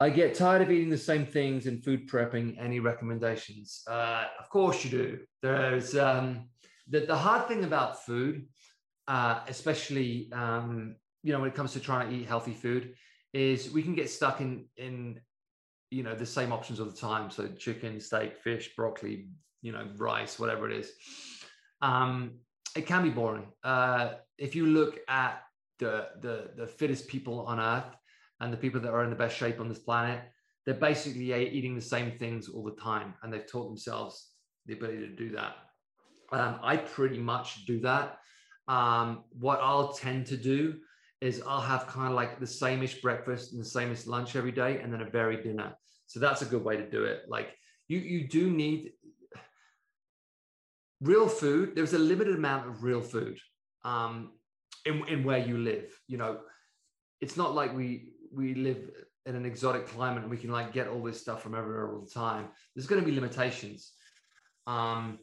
[0.00, 2.56] I get tired of eating the same things and food prepping.
[2.58, 3.82] Any recommendations?
[3.88, 5.18] Uh, of course you do.
[5.42, 6.48] There's um,
[6.88, 8.46] the, the hard thing about food,
[9.08, 12.94] uh, especially um, you know when it comes to trying to eat healthy food,
[13.32, 15.20] is we can get stuck in in
[15.90, 17.30] you know the same options all the time.
[17.30, 19.28] So chicken, steak, fish, broccoli,
[19.60, 20.92] you know rice, whatever it is.
[21.80, 22.38] Um,
[22.76, 23.46] it can be boring.
[23.62, 25.42] Uh, if you look at
[25.78, 27.96] the, the the fittest people on earth,
[28.40, 30.20] and the people that are in the best shape on this planet,
[30.66, 34.32] they're basically eating the same things all the time, and they've taught themselves
[34.66, 35.54] the ability to do that.
[36.32, 38.18] Um, I pretty much do that.
[38.68, 40.78] Um, what I'll tend to do
[41.20, 44.80] is I'll have kind of like the sameish breakfast and the sameish lunch every day,
[44.80, 45.74] and then a varied dinner.
[46.06, 47.22] So that's a good way to do it.
[47.28, 47.54] Like
[47.88, 48.92] you, you do need
[51.00, 51.74] real food.
[51.74, 53.38] There's a limited amount of real food
[53.84, 54.32] um,
[54.86, 55.92] in, in where you live.
[56.08, 56.40] You know,
[57.20, 58.90] it's not like we we live
[59.26, 62.00] in an exotic climate and we can like get all this stuff from everywhere all
[62.00, 62.48] the time.
[62.74, 63.92] There's going to be limitations.
[64.66, 65.18] Um,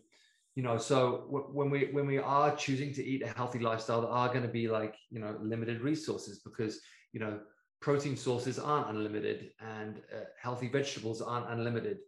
[0.56, 4.02] you know, so w- when we when we are choosing to eat a healthy lifestyle,
[4.02, 6.80] there are going to be like you know limited resources because
[7.14, 7.40] you know
[7.82, 12.00] protein sources aren't unlimited and uh, healthy vegetables aren't unlimited.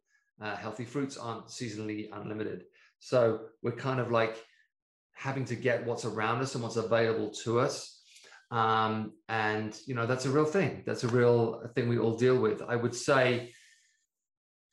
[0.41, 2.63] Uh, healthy fruits aren't seasonally unlimited.
[2.99, 4.43] So we're kind of like
[5.13, 8.01] having to get what's around us and what's available to us.
[8.49, 10.83] Um, and, you know, that's a real thing.
[10.85, 12.61] That's a real thing we all deal with.
[12.67, 13.53] I would say,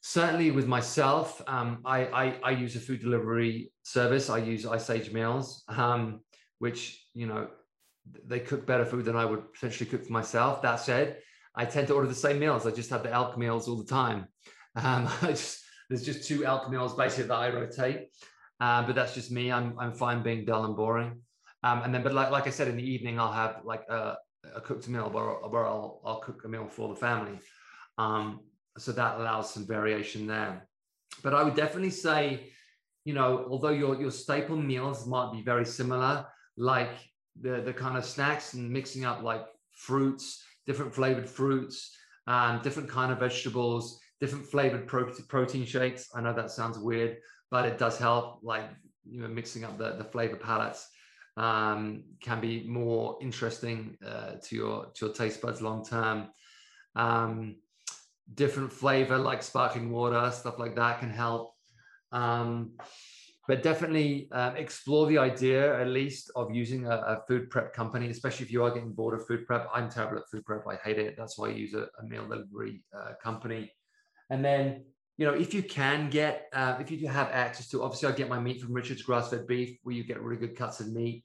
[0.09, 4.31] certainly with myself, um, I, I, I, use a food delivery service.
[4.31, 6.21] I use Ice Age Meals, um,
[6.61, 7.49] which, you know,
[8.25, 10.63] they cook better food than I would potentially cook for myself.
[10.63, 11.19] That said,
[11.55, 12.67] I tend to order the same meals.
[12.67, 14.29] I just have the elk meals all the time.
[14.77, 18.09] Um, just, there's just two elk meals basically that I rotate.
[18.61, 19.53] Uh, but that's just me.
[19.53, 21.21] I'm, I'm fine being dull and boring.
[21.63, 24.17] Um, and then, but like, like I said, in the evening, I'll have like a,
[24.55, 27.39] a cooked meal where, where I'll, I'll cook a meal for the family.
[27.99, 28.41] Um,
[28.79, 30.69] so that allows some variation there.
[31.23, 32.51] But I would definitely say,
[33.05, 36.91] you know, although your, your staple meals might be very similar, like
[37.41, 42.89] the, the kind of snacks and mixing up like fruits, different flavored fruits, um, different
[42.89, 46.09] kind of vegetables, different flavored pro- protein shakes.
[46.15, 47.19] I know that sounds weird,
[47.51, 48.41] but it does help.
[48.43, 48.65] Like
[49.11, 50.89] you know, mixing up the, the flavor palettes
[51.37, 56.29] um, can be more interesting uh, to your to your taste buds long term.
[56.95, 57.57] Um,
[58.35, 61.55] different flavor like sparkling water, stuff like that can help.
[62.13, 62.73] Um,
[63.49, 68.11] but definitely uh, explore the idea at least of using a, a, food prep company,
[68.11, 69.69] especially if you are getting bored of food prep.
[69.75, 70.67] I'm terrible at food prep.
[70.69, 71.17] I hate it.
[71.17, 73.73] That's why I use a, a meal delivery uh, company.
[74.29, 74.85] And then,
[75.17, 78.13] you know, if you can get, uh, if you do have access to, obviously I
[78.13, 80.93] get my meat from Richard's grass fed beef, where you get really good cuts of
[80.93, 81.25] meat.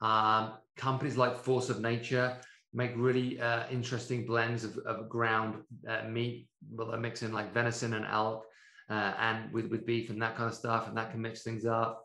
[0.00, 2.38] Um, companies like Force of Nature
[2.72, 6.48] make really uh, interesting blends of, of ground uh, meat.
[6.70, 8.44] Well, they mix in like venison and elk
[8.90, 11.64] uh, and with, with beef and that kind of stuff, and that can mix things
[11.64, 12.04] up.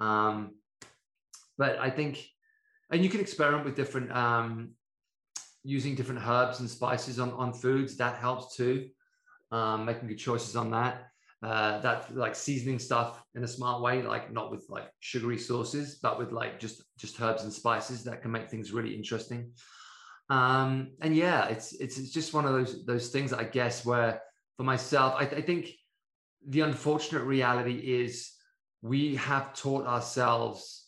[0.00, 0.54] Um,
[1.56, 2.26] but I think,
[2.90, 4.70] and you can experiment with different, um,
[5.62, 7.96] using different herbs and spices on, on foods.
[7.96, 8.88] That helps too.
[9.50, 11.10] Um, making good choices on that
[11.44, 15.96] uh, that like seasoning stuff in a smart way, like not with like sugary sauces,
[15.96, 19.50] but with like just just herbs and spices that can make things really interesting.
[20.30, 24.20] Um, and yeah, it's it's it's just one of those those things I guess where
[24.56, 25.70] for myself, I, I think
[26.46, 28.32] the unfortunate reality is
[28.82, 30.86] we have taught ourselves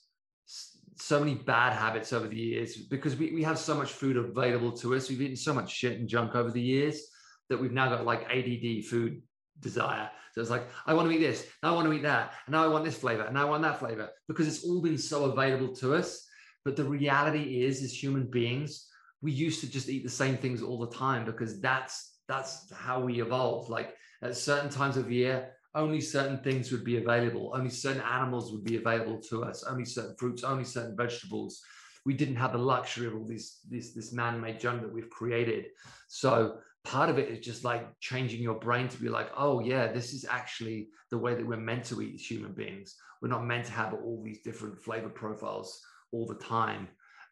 [0.98, 4.72] so many bad habits over the years because we, we have so much food available
[4.72, 5.08] to us.
[5.08, 7.02] We've eaten so much shit and junk over the years
[7.48, 9.22] that we've now got like ADD food
[9.60, 10.10] desire.
[10.34, 12.64] So it's like, I want to eat this, I want to eat that, and now
[12.64, 15.24] I want this flavor, and now I want that flavor, because it's all been so
[15.24, 16.26] available to us.
[16.62, 18.86] But the reality is, as human beings,
[19.26, 23.00] we used to just eat the same things all the time because that's that's how
[23.00, 23.68] we evolved.
[23.68, 28.52] Like at certain times of year, only certain things would be available, only certain animals
[28.52, 31.60] would be available to us, only certain fruits, only certain vegetables.
[32.04, 35.62] We didn't have the luxury of all these this this man-made junk that we've created.
[36.06, 39.90] So part of it is just like changing your brain to be like, oh yeah,
[39.90, 42.94] this is actually the way that we're meant to eat as human beings.
[43.20, 45.80] We're not meant to have all these different flavor profiles
[46.12, 46.86] all the time.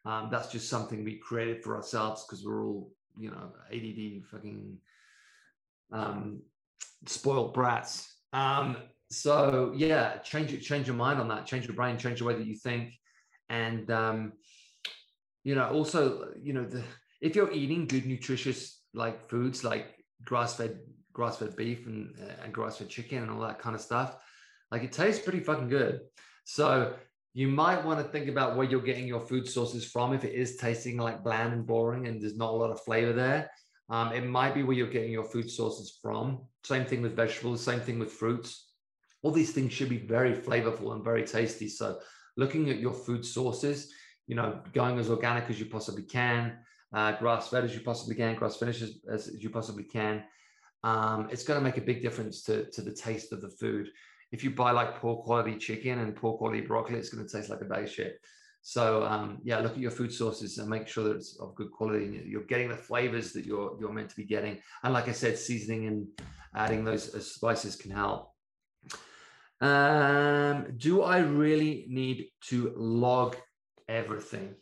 [0.05, 4.77] Um, that's just something we created for ourselves because we're all, you know, ADD fucking
[5.91, 6.41] um,
[7.05, 8.13] spoiled brats.
[8.33, 8.77] Um,
[9.09, 12.35] so yeah, change it, change your mind on that, change your brain, change the way
[12.35, 12.93] that you think,
[13.49, 14.33] and um,
[15.43, 16.83] you know, also, you know, the,
[17.21, 19.87] if you're eating good, nutritious like foods like
[20.23, 20.79] grass-fed
[21.13, 24.17] grass-fed beef and, and grass-fed chicken and all that kind of stuff
[24.71, 26.01] like it tastes pretty fucking good.
[26.43, 26.93] So
[27.35, 30.33] you might want to think about where you're getting your food sources from if it
[30.33, 33.51] is tasting like bland and boring and there's not a lot of flavor there
[33.89, 37.63] um, it might be where you're getting your food sources from same thing with vegetables
[37.63, 38.71] same thing with fruits
[39.21, 41.99] all these things should be very flavorful and very tasty so
[42.37, 43.91] looking at your food sources
[44.25, 46.57] you know going as organic as you possibly can
[46.95, 50.23] uh, grass fed as you possibly can, grass finished as, as, you possibly can.
[50.83, 53.89] Um, it's going to make a big difference to, to the taste of the food.
[54.35, 57.49] If you buy like poor quality chicken and poor quality broccoli, it's going to taste
[57.49, 58.19] like a bag of shit.
[58.61, 61.71] So um, yeah, look at your food sources and make sure that it's of good
[61.71, 62.21] quality.
[62.25, 64.59] You're getting the flavors that you're you're meant to be getting.
[64.83, 66.05] And like I said, seasoning and
[66.53, 68.33] adding those spices can help.
[69.61, 73.37] Um, do I really need to log
[73.87, 74.55] everything?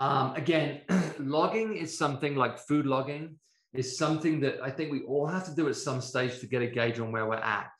[0.00, 0.80] Um, again,
[1.20, 3.36] logging is something like food logging
[3.72, 6.60] is something that I think we all have to do at some stage to get
[6.60, 7.70] a gauge on where we're at.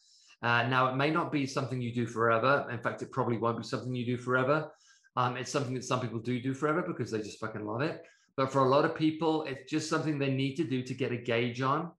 [0.43, 2.66] Uh, now, it may not be something you do forever.
[2.70, 4.70] In fact, it probably won't be something you do forever.
[5.16, 8.03] Um, it's something that some people do do forever because they just fucking love it.
[8.36, 11.12] But for a lot of people, it's just something they need to do to get
[11.12, 11.93] a gauge on.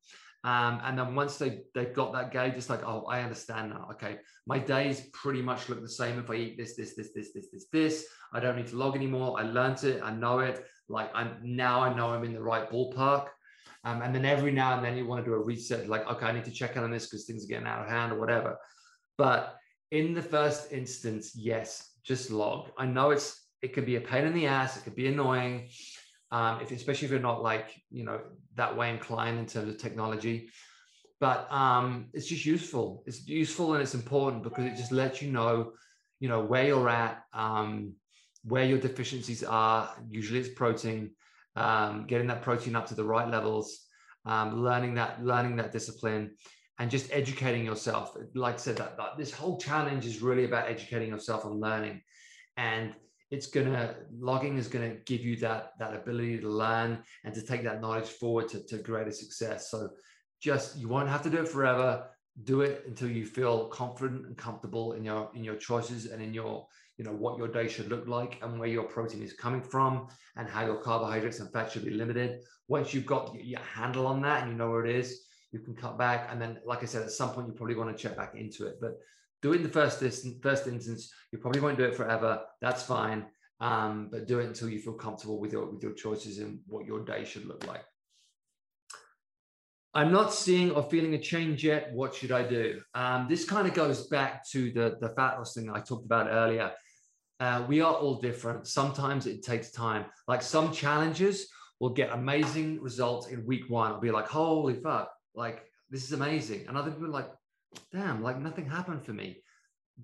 [0.45, 3.87] Um, and then once they they've got that gauge, it's like, oh, I understand now.
[3.91, 7.31] Okay, my days pretty much look the same if I eat this, this, this, this,
[7.33, 8.05] this, this, this.
[8.33, 9.39] I don't need to log anymore.
[9.39, 10.01] I learned it.
[10.03, 10.65] I know it.
[10.89, 13.27] Like I'm now I know I'm in the right ballpark.
[13.84, 16.25] Um, and then every now and then you want to do a reset, like, okay,
[16.25, 18.19] I need to check in on this because things are getting out of hand or
[18.19, 18.57] whatever.
[19.17, 19.57] But
[19.91, 22.69] in the first instance, yes, just log.
[22.77, 25.69] I know it's it could be a pain in the ass, it could be annoying.
[26.31, 28.19] Um, if especially if you're not like you know
[28.55, 30.49] that way inclined in terms of technology
[31.23, 35.31] but um, it's just useful it's useful and it's important because it just lets you
[35.31, 35.71] know
[36.19, 37.93] you know where you're at um,
[38.43, 41.11] where your deficiencies are usually it's protein
[41.55, 43.87] um, getting that protein up to the right levels
[44.25, 46.31] um, learning that learning that discipline
[46.79, 48.15] and just educating yourself.
[48.33, 52.01] Like i said that, that this whole challenge is really about educating yourself and learning.
[52.57, 52.93] And
[53.31, 57.63] it's gonna logging is gonna give you that that ability to learn and to take
[57.63, 59.69] that knowledge forward to, to greater success.
[59.69, 59.89] So
[60.41, 62.05] just you won't have to do it forever.
[62.43, 66.33] Do it until you feel confident and comfortable in your in your choices and in
[66.33, 66.65] your
[66.97, 70.07] you know what your day should look like and where your protein is coming from
[70.35, 74.21] and how your carbohydrates and fat should be limited once you've got your handle on
[74.21, 75.21] that and you know where it is
[75.51, 77.95] you can cut back and then like i said at some point you probably want
[77.95, 78.93] to check back into it but
[79.43, 79.99] do it in the first
[80.41, 81.13] first instance.
[81.31, 82.41] You probably won't do it forever.
[82.61, 83.25] That's fine.
[83.59, 86.85] Um, but do it until you feel comfortable with your with your choices and what
[86.85, 87.83] your day should look like.
[89.93, 91.93] I'm not seeing or feeling a change yet.
[91.93, 92.81] What should I do?
[92.95, 96.27] Um, this kind of goes back to the, the fat loss thing I talked about
[96.27, 96.71] earlier.
[97.39, 98.67] Uh, we are all different.
[98.67, 100.05] Sometimes it takes time.
[100.27, 101.47] Like some challenges
[101.79, 103.91] will get amazing results in week one.
[103.91, 106.65] I'll be like, holy fuck, like this is amazing.
[106.67, 107.29] And other people are like,
[107.91, 109.41] damn, like nothing happened for me.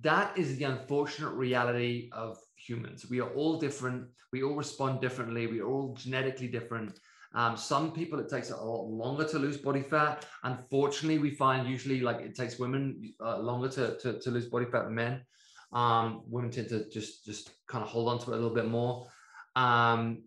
[0.01, 3.07] That is the unfortunate reality of humans.
[3.09, 4.07] We are all different.
[4.31, 5.47] We all respond differently.
[5.47, 6.99] We are all genetically different.
[7.33, 10.25] Um, some people, it takes a lot longer to lose body fat.
[10.43, 14.65] Unfortunately, we find usually like it takes women uh, longer to, to, to, lose body
[14.65, 15.21] fat than men.
[15.71, 18.67] Um, women tend to just just kind of hold on to it a little bit
[18.67, 19.07] more.
[19.55, 20.23] Um,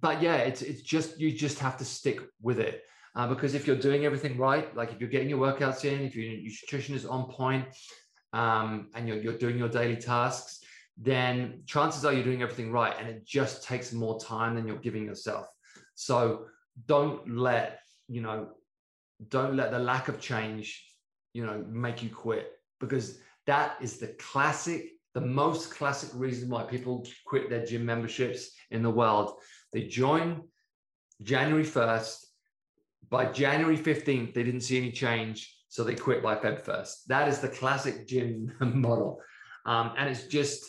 [0.00, 2.82] but yeah, it's it's just you just have to stick with it.
[3.14, 6.16] Uh, because if you're doing everything right, like if you're getting your workouts in, if
[6.16, 7.66] your nutrition is on point,
[8.32, 10.60] um, and you're, you're doing your daily tasks,
[10.96, 12.94] then chances are you're doing everything right.
[12.98, 15.46] And it just takes more time than you're giving yourself.
[15.94, 16.46] So
[16.86, 18.48] don't let, you know,
[19.28, 20.84] don't let the lack of change,
[21.34, 26.62] you know, make you quit because that is the classic, the most classic reason why
[26.64, 29.34] people quit their gym memberships in the world.
[29.72, 30.42] They join
[31.22, 32.16] January 1st
[33.12, 35.54] by January 15th, they didn't see any change.
[35.68, 37.04] So they quit by Feb 1st.
[37.08, 39.20] That is the classic gym model.
[39.66, 40.64] Um, and it's just,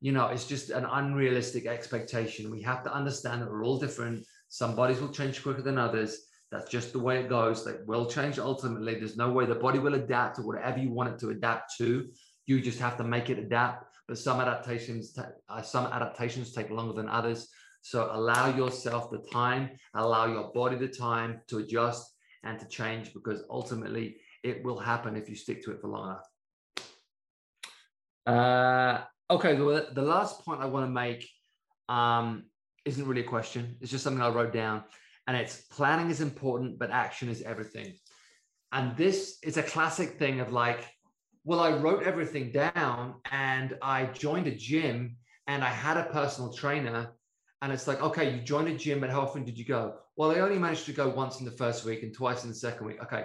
[0.00, 2.50] you know, it's just an unrealistic expectation.
[2.50, 4.24] We have to understand that we're all different.
[4.48, 6.27] Some bodies will change quicker than others.
[6.50, 7.64] That's just the way it goes.
[7.64, 8.94] They will change ultimately.
[8.94, 12.08] There's no way the body will adapt to whatever you want it to adapt to.
[12.46, 13.84] You just have to make it adapt.
[14.06, 15.16] But some adaptations,
[15.48, 17.48] uh, some adaptations take longer than others.
[17.82, 23.12] So allow yourself the time, allow your body the time to adjust and to change
[23.12, 26.24] because ultimately it will happen if you stick to it for long enough.
[28.26, 31.28] Uh, okay, the, the last point I want to make
[31.88, 32.44] um,
[32.84, 33.76] isn't really a question.
[33.80, 34.84] It's just something I wrote down.
[35.28, 37.92] And it's planning is important, but action is everything.
[38.72, 40.88] And this is a classic thing of like,
[41.44, 45.16] well, I wrote everything down and I joined a gym
[45.46, 47.12] and I had a personal trainer
[47.60, 49.96] and it's like, okay, you joined a gym, but how often did you go?
[50.16, 52.56] Well, I only managed to go once in the first week and twice in the
[52.56, 53.02] second week.
[53.02, 53.24] Okay,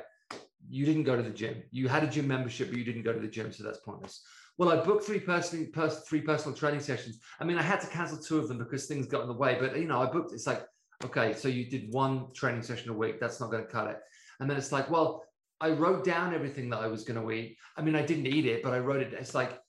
[0.68, 1.64] you didn't go to the gym.
[1.72, 4.24] You had a gym membership, but you didn't go to the gym, so that's pointless.
[4.58, 7.20] Well, I booked three personal, pers- three personal training sessions.
[7.39, 9.58] I mean, I had to cancel two of them because things got in the way.
[9.60, 10.34] But you know, I booked.
[10.34, 10.64] It's like,
[11.06, 13.20] okay, so you did one training session a week.
[13.20, 13.99] That's not going to cut it.
[14.39, 15.24] And then it's like, well,
[15.62, 17.58] I wrote down everything that I was going to eat.
[17.78, 19.14] I mean, I didn't eat it, but I wrote it.
[19.14, 19.60] It's like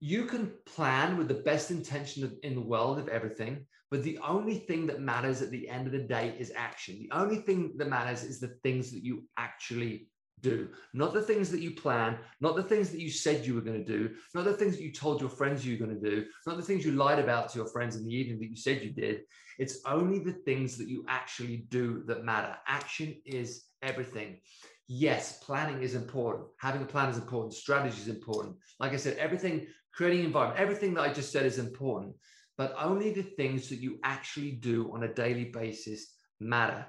[0.00, 4.58] you can plan with the best intention in the world of everything, but the only
[4.58, 6.98] thing that matters at the end of the day is action.
[6.98, 10.08] The only thing that matters is the things that you actually
[10.40, 13.60] do, not the things that you plan, not the things that you said you were
[13.60, 16.10] going to do, not the things that you told your friends you were going to
[16.10, 18.56] do, not the things you lied about to your friends in the evening that you
[18.56, 19.22] said you did.
[19.58, 22.56] It's only the things that you actually do that matter.
[22.66, 24.40] Action is everything.
[24.86, 26.46] Yes, planning is important.
[26.58, 27.52] Having a plan is important.
[27.52, 28.56] Strategy is important.
[28.80, 32.14] Like I said, everything, creating environment, everything that I just said is important.
[32.56, 36.86] But only the things that you actually do on a daily basis matter.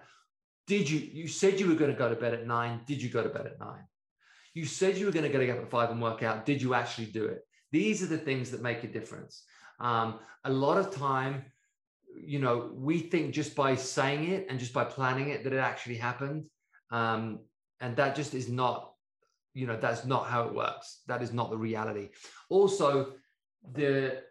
[0.67, 2.81] Did you, you said you were going to go to bed at nine.
[2.85, 3.83] Did you go to bed at nine?
[4.53, 6.45] You said you were going to get up at five and work out.
[6.45, 7.39] Did you actually do it?
[7.71, 9.43] These are the things that make a difference.
[9.79, 11.45] Um, a lot of time,
[12.21, 15.57] you know, we think just by saying it and just by planning it that it
[15.57, 16.45] actually happened.
[16.91, 17.39] Um,
[17.79, 18.93] and that just is not,
[19.53, 21.01] you know, that's not how it works.
[21.07, 22.09] That is not the reality.
[22.49, 23.13] Also,
[23.73, 24.21] the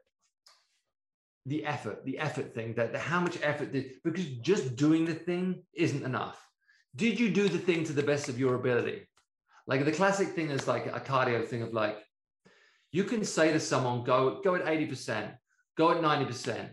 [1.47, 5.63] the effort, the effort thing, that how much effort did, because just doing the thing
[5.73, 6.39] isn't enough.
[6.95, 9.09] Did you do the thing to the best of your ability?
[9.67, 11.97] Like the classic thing is like a cardio thing of like,
[12.93, 15.33] you can say to someone, go, go at 80%,
[15.77, 16.69] go at 90%.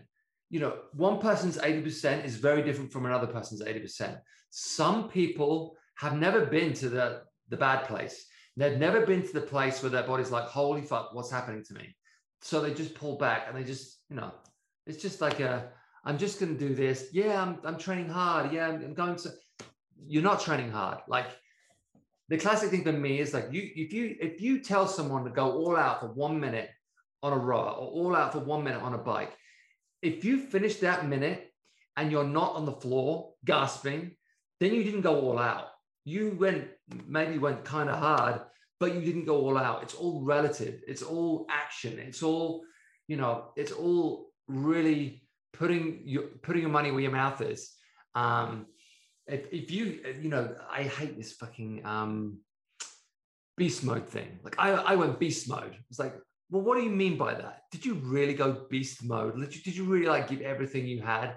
[0.50, 4.18] You know, one person's 80% is very different from another person's 80%.
[4.50, 8.26] Some people have never been to the, the bad place.
[8.56, 11.74] They've never been to the place where their body's like, holy fuck, what's happening to
[11.74, 11.94] me?
[12.40, 14.32] So they just pull back and they just, you know,
[14.86, 15.68] it's just like a,
[16.04, 17.08] I'm just going to do this.
[17.12, 18.52] Yeah, I'm, I'm training hard.
[18.52, 19.30] Yeah, I'm, I'm going to,
[20.06, 20.98] you're not training hard.
[21.08, 21.26] Like
[22.28, 25.30] the classic thing for me is like you, if you, if you tell someone to
[25.30, 26.70] go all out for one minute
[27.22, 29.36] on a rower or all out for one minute on a bike,
[30.02, 31.50] if you finish that minute
[31.96, 34.12] and you're not on the floor gasping,
[34.60, 35.68] then you didn't go all out.
[36.04, 36.68] You went,
[37.06, 38.40] maybe went kind of hard,
[38.78, 39.82] but you didn't go all out.
[39.82, 40.80] It's all relative.
[40.86, 41.98] It's all action.
[41.98, 42.62] It's all,
[43.08, 47.72] you know, it's all really putting your putting your money where your mouth is.
[48.14, 48.66] Um,
[49.26, 52.38] if, if you you know, I hate this fucking um,
[53.56, 54.38] beast mode thing.
[54.44, 55.76] Like I I went beast mode.
[55.90, 56.14] It's like,
[56.50, 57.62] well, what do you mean by that?
[57.72, 59.38] Did you really go beast mode?
[59.38, 61.36] Did you, did you really like give everything you had?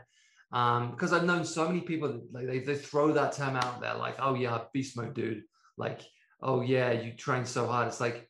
[0.51, 3.81] Um, because I've known so many people that like they, they throw that term out
[3.81, 5.43] there, like, oh yeah, beast mode, dude.
[5.77, 6.01] Like,
[6.41, 7.87] oh yeah, you train so hard.
[7.87, 8.27] It's like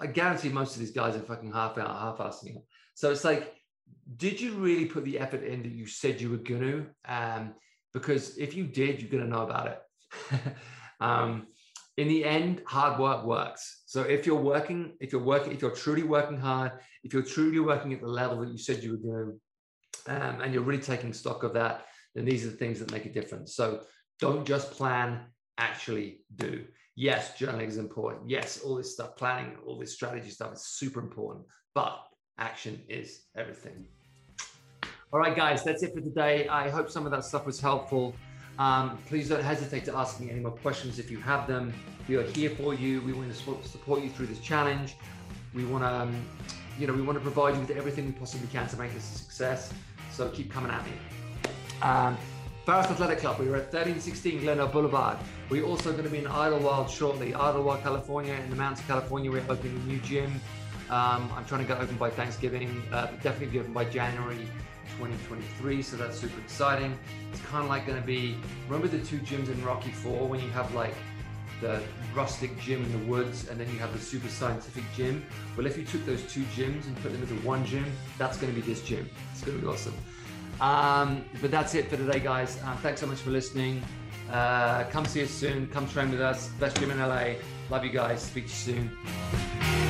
[0.00, 2.62] I guarantee most of these guys are fucking half out, half assing it.
[2.94, 3.54] So it's like
[4.16, 6.86] did you really put the effort in that you said you were going to?
[7.06, 7.54] Um,
[7.92, 10.40] because if you did, you're going to know about it.
[11.00, 11.46] um,
[11.96, 13.82] in the end, hard work works.
[13.86, 16.72] So if you're working, if you're working, if you're truly working hard,
[17.04, 19.38] if you're truly working at the level that you said you were going
[20.06, 22.90] to, um, and you're really taking stock of that, then these are the things that
[22.90, 23.54] make a difference.
[23.54, 23.82] So
[24.18, 25.20] don't just plan,
[25.58, 26.64] actually do.
[26.96, 28.28] Yes, journaling is important.
[28.28, 31.44] Yes, all this stuff, planning, all this strategy stuff is super important.
[31.74, 31.98] But
[32.38, 33.86] action is everything.
[35.12, 36.48] All right, guys, that's it for today.
[36.48, 38.14] I hope some of that stuff was helpful.
[38.58, 41.72] Um, please don't hesitate to ask me any more questions if you have them.
[42.08, 43.00] We are here for you.
[43.00, 44.96] We want to support you through this challenge.
[45.54, 46.24] We want to, um,
[46.78, 49.14] you know, we want to provide you with everything we possibly can to make this
[49.14, 49.72] a success.
[50.12, 50.92] So keep coming at me.
[51.82, 52.16] Um,
[52.64, 55.18] Forest Athletic Club, we are at 1316 Glendale Boulevard.
[55.50, 57.32] We're also going to be in Idyllwild shortly.
[57.32, 60.40] Idyllwild, California, in the mountains of California, we're opening a new gym.
[60.88, 64.48] Um, I'm trying to get open by Thanksgiving, uh, definitely be open by January
[64.98, 65.82] 2023.
[65.82, 66.98] So that's super exciting.
[67.32, 68.36] It's kind of like going to be,
[68.68, 70.94] remember the two gyms in Rocky Four when you have like
[71.60, 71.80] the
[72.14, 75.24] rustic gym in the woods and then you have the super scientific gym?
[75.56, 77.86] Well, if you took those two gyms and put them into one gym,
[78.18, 79.08] that's going to be this gym.
[79.32, 79.94] It's going to be awesome.
[80.60, 82.60] Um, but that's it for today, guys.
[82.64, 83.82] Uh, thanks so much for listening.
[84.30, 85.66] Uh, come see us soon.
[85.68, 86.48] Come train with us.
[86.60, 87.34] Best gym in LA.
[87.70, 88.22] Love you guys.
[88.22, 89.83] Speak to you soon.